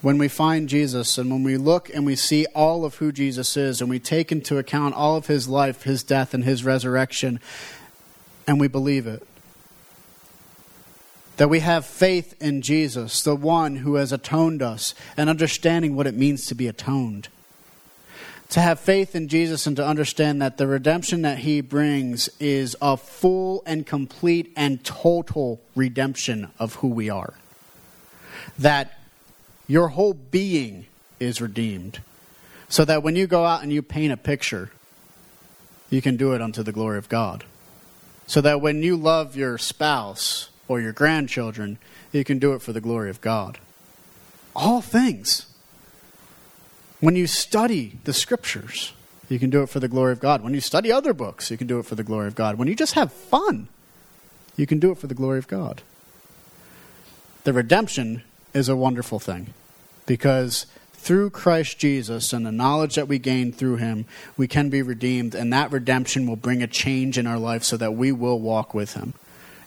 when 0.00 0.16
we 0.16 0.28
find 0.28 0.68
Jesus 0.68 1.18
and 1.18 1.30
when 1.30 1.42
we 1.42 1.56
look 1.56 1.90
and 1.92 2.06
we 2.06 2.16
see 2.16 2.46
all 2.54 2.84
of 2.84 2.96
who 2.96 3.12
Jesus 3.12 3.56
is 3.56 3.80
and 3.80 3.90
we 3.90 3.98
take 3.98 4.32
into 4.32 4.58
account 4.58 4.94
all 4.94 5.16
of 5.16 5.26
his 5.26 5.48
life, 5.48 5.82
his 5.82 6.02
death, 6.02 6.32
and 6.32 6.44
his 6.44 6.64
resurrection, 6.64 7.40
and 8.46 8.58
we 8.58 8.68
believe 8.68 9.06
it. 9.06 9.26
That 11.36 11.48
we 11.48 11.60
have 11.60 11.86
faith 11.86 12.34
in 12.40 12.62
Jesus, 12.62 13.22
the 13.22 13.36
one 13.36 13.76
who 13.76 13.94
has 13.94 14.12
atoned 14.12 14.62
us, 14.62 14.94
and 15.16 15.30
understanding 15.30 15.96
what 15.96 16.06
it 16.06 16.14
means 16.14 16.46
to 16.46 16.54
be 16.54 16.66
atoned. 16.66 17.28
To 18.50 18.60
have 18.60 18.80
faith 18.80 19.14
in 19.14 19.28
Jesus 19.28 19.66
and 19.66 19.76
to 19.76 19.86
understand 19.86 20.42
that 20.42 20.56
the 20.56 20.66
redemption 20.66 21.22
that 21.22 21.38
he 21.38 21.60
brings 21.60 22.28
is 22.40 22.76
a 22.82 22.96
full 22.96 23.62
and 23.64 23.86
complete 23.86 24.52
and 24.56 24.82
total 24.84 25.60
redemption 25.76 26.50
of 26.58 26.74
who 26.76 26.88
we 26.88 27.08
are. 27.08 27.34
That 28.58 28.98
your 29.68 29.88
whole 29.88 30.14
being 30.14 30.86
is 31.20 31.40
redeemed. 31.40 32.00
So 32.68 32.84
that 32.84 33.04
when 33.04 33.14
you 33.14 33.28
go 33.28 33.44
out 33.44 33.62
and 33.62 33.72
you 33.72 33.82
paint 33.82 34.12
a 34.12 34.16
picture, 34.16 34.70
you 35.88 36.02
can 36.02 36.16
do 36.16 36.32
it 36.32 36.42
unto 36.42 36.64
the 36.64 36.72
glory 36.72 36.98
of 36.98 37.08
God. 37.08 37.44
So 38.26 38.40
that 38.40 38.60
when 38.60 38.82
you 38.82 38.96
love 38.96 39.36
your 39.36 39.58
spouse 39.58 40.50
or 40.66 40.80
your 40.80 40.92
grandchildren, 40.92 41.78
you 42.10 42.24
can 42.24 42.40
do 42.40 42.52
it 42.54 42.62
for 42.62 42.72
the 42.72 42.80
glory 42.80 43.10
of 43.10 43.20
God. 43.20 43.58
All 44.56 44.80
things. 44.80 45.46
When 47.00 47.16
you 47.16 47.26
study 47.26 47.98
the 48.04 48.12
scriptures, 48.12 48.92
you 49.28 49.38
can 49.38 49.50
do 49.50 49.62
it 49.62 49.68
for 49.68 49.80
the 49.80 49.88
glory 49.88 50.12
of 50.12 50.20
God. 50.20 50.42
When 50.42 50.54
you 50.54 50.60
study 50.60 50.92
other 50.92 51.14
books, 51.14 51.50
you 51.50 51.56
can 51.56 51.66
do 51.66 51.78
it 51.78 51.86
for 51.86 51.94
the 51.94 52.04
glory 52.04 52.26
of 52.26 52.34
God. 52.34 52.58
When 52.58 52.68
you 52.68 52.74
just 52.74 52.94
have 52.94 53.12
fun, 53.12 53.68
you 54.56 54.66
can 54.66 54.78
do 54.78 54.90
it 54.90 54.98
for 54.98 55.06
the 55.06 55.14
glory 55.14 55.38
of 55.38 55.48
God. 55.48 55.82
The 57.44 57.52
redemption 57.52 58.22
is 58.52 58.68
a 58.68 58.76
wonderful 58.76 59.18
thing 59.18 59.54
because 60.04 60.66
through 60.92 61.30
Christ 61.30 61.78
Jesus 61.78 62.34
and 62.34 62.44
the 62.44 62.52
knowledge 62.52 62.96
that 62.96 63.08
we 63.08 63.18
gain 63.18 63.52
through 63.52 63.76
him, 63.76 64.04
we 64.36 64.46
can 64.46 64.68
be 64.68 64.82
redeemed, 64.82 65.34
and 65.34 65.50
that 65.52 65.72
redemption 65.72 66.26
will 66.26 66.36
bring 66.36 66.62
a 66.62 66.66
change 66.66 67.16
in 67.16 67.26
our 67.26 67.38
life 67.38 67.64
so 67.64 67.78
that 67.78 67.94
we 67.94 68.12
will 68.12 68.38
walk 68.38 68.74
with 68.74 68.92
him 68.92 69.14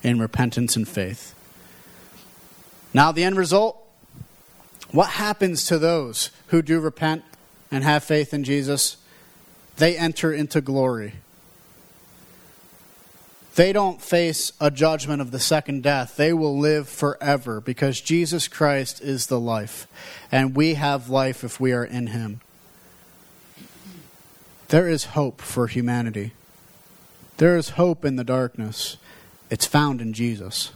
in 0.03 0.19
repentance 0.19 0.75
and 0.75 0.87
faith. 0.87 1.33
Now, 2.93 3.11
the 3.11 3.23
end 3.23 3.37
result 3.37 3.82
what 4.93 5.09
happens 5.09 5.65
to 5.65 5.77
those 5.77 6.29
who 6.47 6.61
do 6.61 6.79
repent 6.79 7.25
and 7.69 7.83
have 7.83 8.05
faith 8.05 8.33
in 8.33 8.45
Jesus? 8.45 8.95
They 9.75 9.97
enter 9.97 10.31
into 10.31 10.61
glory 10.61 11.15
they 13.55 13.71
don't 13.71 14.01
face 14.01 14.51
a 14.59 14.71
judgment 14.71 15.21
of 15.21 15.31
the 15.31 15.39
second 15.39 15.83
death. 15.83 16.15
They 16.15 16.33
will 16.33 16.57
live 16.57 16.89
forever 16.89 17.61
because 17.61 18.01
Jesus 18.01 18.47
Christ 18.47 19.01
is 19.01 19.27
the 19.27 19.39
life. 19.39 19.87
And 20.31 20.55
we 20.55 20.73
have 20.73 21.09
life 21.09 21.43
if 21.43 21.59
we 21.59 21.71
are 21.71 21.85
in 21.85 22.07
Him. 22.07 22.41
There 24.69 24.89
is 24.89 25.05
hope 25.05 25.39
for 25.39 25.67
humanity. 25.67 26.33
There 27.37 27.55
is 27.55 27.69
hope 27.69 28.03
in 28.03 28.15
the 28.15 28.23
darkness. 28.23 28.97
It's 29.51 29.67
found 29.67 30.01
in 30.01 30.13
Jesus. 30.13 30.71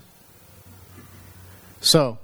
So, 1.81 2.19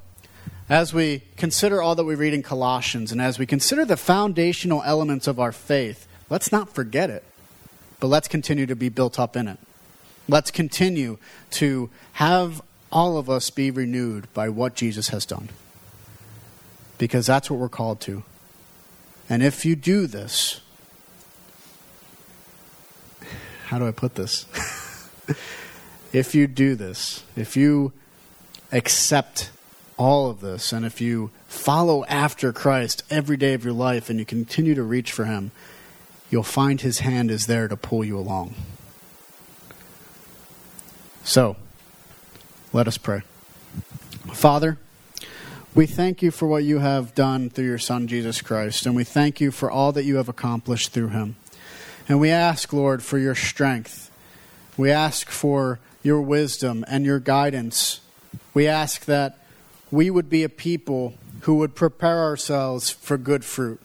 as 0.70 0.94
we 0.94 1.24
consider 1.38 1.82
all 1.82 1.96
that 1.96 2.06
we 2.06 2.16
read 2.16 2.34
in 2.34 2.44
Colossians 2.44 3.12
and 3.12 3.22
as 3.22 3.38
we 3.38 3.46
consider 3.46 3.86
the 3.86 3.98
foundational 3.98 4.82
elements 4.84 5.28
of 5.28 5.40
our 5.40 5.52
faith, 5.52 6.08
let's 6.30 6.52
not 6.52 6.74
forget 6.74 7.10
it, 7.10 7.24
but 8.00 8.08
let's 8.08 8.28
continue 8.28 8.66
to 8.66 8.76
be 8.76 8.90
built 8.90 9.20
up 9.20 9.36
in 9.36 9.48
it. 9.48 9.60
Let's 10.28 10.52
continue 10.52 11.18
to 11.52 11.90
have 12.14 12.62
all 12.92 13.18
of 13.18 13.30
us 13.30 13.50
be 13.50 13.72
renewed 13.72 14.32
by 14.34 14.50
what 14.50 14.76
Jesus 14.76 15.10
has 15.10 15.26
done. 15.26 15.50
Because 16.98 17.26
that's 17.26 17.50
what 17.50 17.60
we're 17.60 17.70
called 17.70 18.00
to. 18.02 18.24
And 19.30 19.44
if 19.44 19.66
you 19.66 19.76
do 19.76 20.08
this, 20.08 20.62
how 23.68 23.80
do 23.80 23.88
I 23.88 23.92
put 23.92 24.16
this? 24.16 24.46
if 26.14 26.36
you 26.36 26.48
do 26.48 26.76
this, 26.76 27.24
if 27.36 27.58
you 27.58 27.92
accept 28.72 29.50
all 29.98 30.30
of 30.30 30.42
this, 30.42 30.74
and 30.74 30.86
if 30.86 31.00
you 31.00 31.32
follow 31.48 32.06
after 32.06 32.52
Christ 32.52 33.04
every 33.10 33.38
day 33.38 33.54
of 33.54 33.64
your 33.64 33.74
life 33.74 34.10
and 34.10 34.20
you 34.20 34.26
continue 34.26 34.76
to 34.76 34.84
reach 34.84 35.12
for 35.12 35.26
Him, 35.26 35.52
you'll 36.30 36.44
find 36.44 36.82
His 36.82 37.00
hand 37.00 37.30
is 37.30 37.48
there 37.48 37.68
to 37.68 37.78
pull 37.78 38.04
you 38.04 38.18
along. 38.18 38.56
So, 41.24 41.56
let 42.74 42.88
us 42.88 42.98
pray. 42.98 43.22
Father, 44.34 44.78
we 45.76 45.86
thank 45.86 46.22
you 46.22 46.32
for 46.32 46.48
what 46.48 46.64
you 46.64 46.80
have 46.80 47.16
done 47.16 47.50
through 47.50 47.66
your 47.66 47.78
Son, 47.78 48.08
Jesus 48.08 48.42
Christ, 48.42 48.86
and 48.86 48.96
we 48.96 49.04
thank 49.04 49.40
you 49.40 49.52
for 49.52 49.72
all 49.72 49.92
that 49.94 50.04
you 50.04 50.18
have 50.18 50.30
accomplished 50.30 50.92
through 50.92 51.10
him. 51.10 51.36
And 52.08 52.20
we 52.20 52.30
ask, 52.30 52.74
Lord, 52.74 53.04
for 53.04 53.18
your 53.18 53.36
strength. 53.36 54.12
We 54.76 54.92
ask 54.92 55.30
for 55.30 55.80
your 56.02 56.22
wisdom 56.22 56.84
and 56.88 57.06
your 57.06 57.20
guidance. 57.20 58.02
We 58.54 58.68
ask 58.68 59.06
that 59.06 59.38
we 59.94 60.10
would 60.10 60.28
be 60.28 60.44
a 60.44 60.50
people 60.50 61.14
who 61.42 61.54
would 61.54 61.76
prepare 61.76 62.24
ourselves 62.24 62.90
for 62.90 63.16
good 63.16 63.46
fruit. 63.46 63.80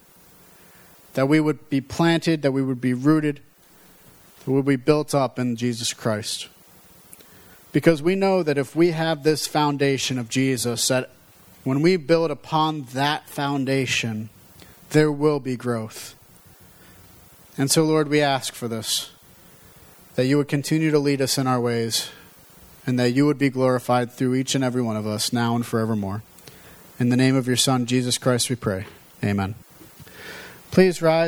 That 1.12 1.28
we 1.28 1.38
would 1.38 1.68
be 1.68 1.82
planted, 1.82 2.40
that 2.40 2.52
we 2.52 2.62
would 2.62 2.80
be 2.80 2.94
rooted, 2.94 3.40
that 4.38 4.50
we 4.50 4.54
would 4.54 4.64
be 4.64 4.76
built 4.76 5.14
up 5.14 5.38
in 5.38 5.54
Jesus 5.54 5.92
Christ. 5.92 6.48
Because 7.72 8.00
we 8.00 8.14
know 8.14 8.42
that 8.42 8.56
if 8.56 8.74
we 8.74 8.92
have 8.92 9.22
this 9.22 9.46
foundation 9.46 10.18
of 10.18 10.30
Jesus, 10.30 10.88
that 10.88 11.10
when 11.62 11.82
we 11.82 11.98
build 11.98 12.30
upon 12.30 12.84
that 12.94 13.28
foundation, 13.28 14.30
there 14.90 15.12
will 15.12 15.40
be 15.40 15.56
growth. 15.56 16.14
And 17.58 17.70
so, 17.70 17.84
Lord, 17.84 18.08
we 18.08 18.22
ask 18.22 18.54
for 18.54 18.66
this 18.66 19.10
that 20.14 20.24
you 20.24 20.38
would 20.38 20.48
continue 20.48 20.90
to 20.90 20.98
lead 20.98 21.20
us 21.20 21.36
in 21.36 21.46
our 21.46 21.60
ways, 21.60 22.08
and 22.88 22.98
that 22.98 23.10
you 23.10 23.26
would 23.26 23.36
be 23.36 23.50
glorified 23.50 24.10
through 24.10 24.34
each 24.34 24.54
and 24.54 24.64
every 24.64 24.80
one 24.80 24.96
of 24.96 25.06
us, 25.06 25.30
now 25.30 25.54
and 25.54 25.66
forevermore. 25.66 26.22
In 26.98 27.10
the 27.10 27.18
name 27.18 27.36
of 27.36 27.46
your 27.46 27.54
Son, 27.54 27.84
Jesus 27.84 28.16
Christ, 28.16 28.48
we 28.48 28.56
pray. 28.56 28.86
Amen. 29.22 29.56
Please 30.70 31.02
rise. 31.02 31.26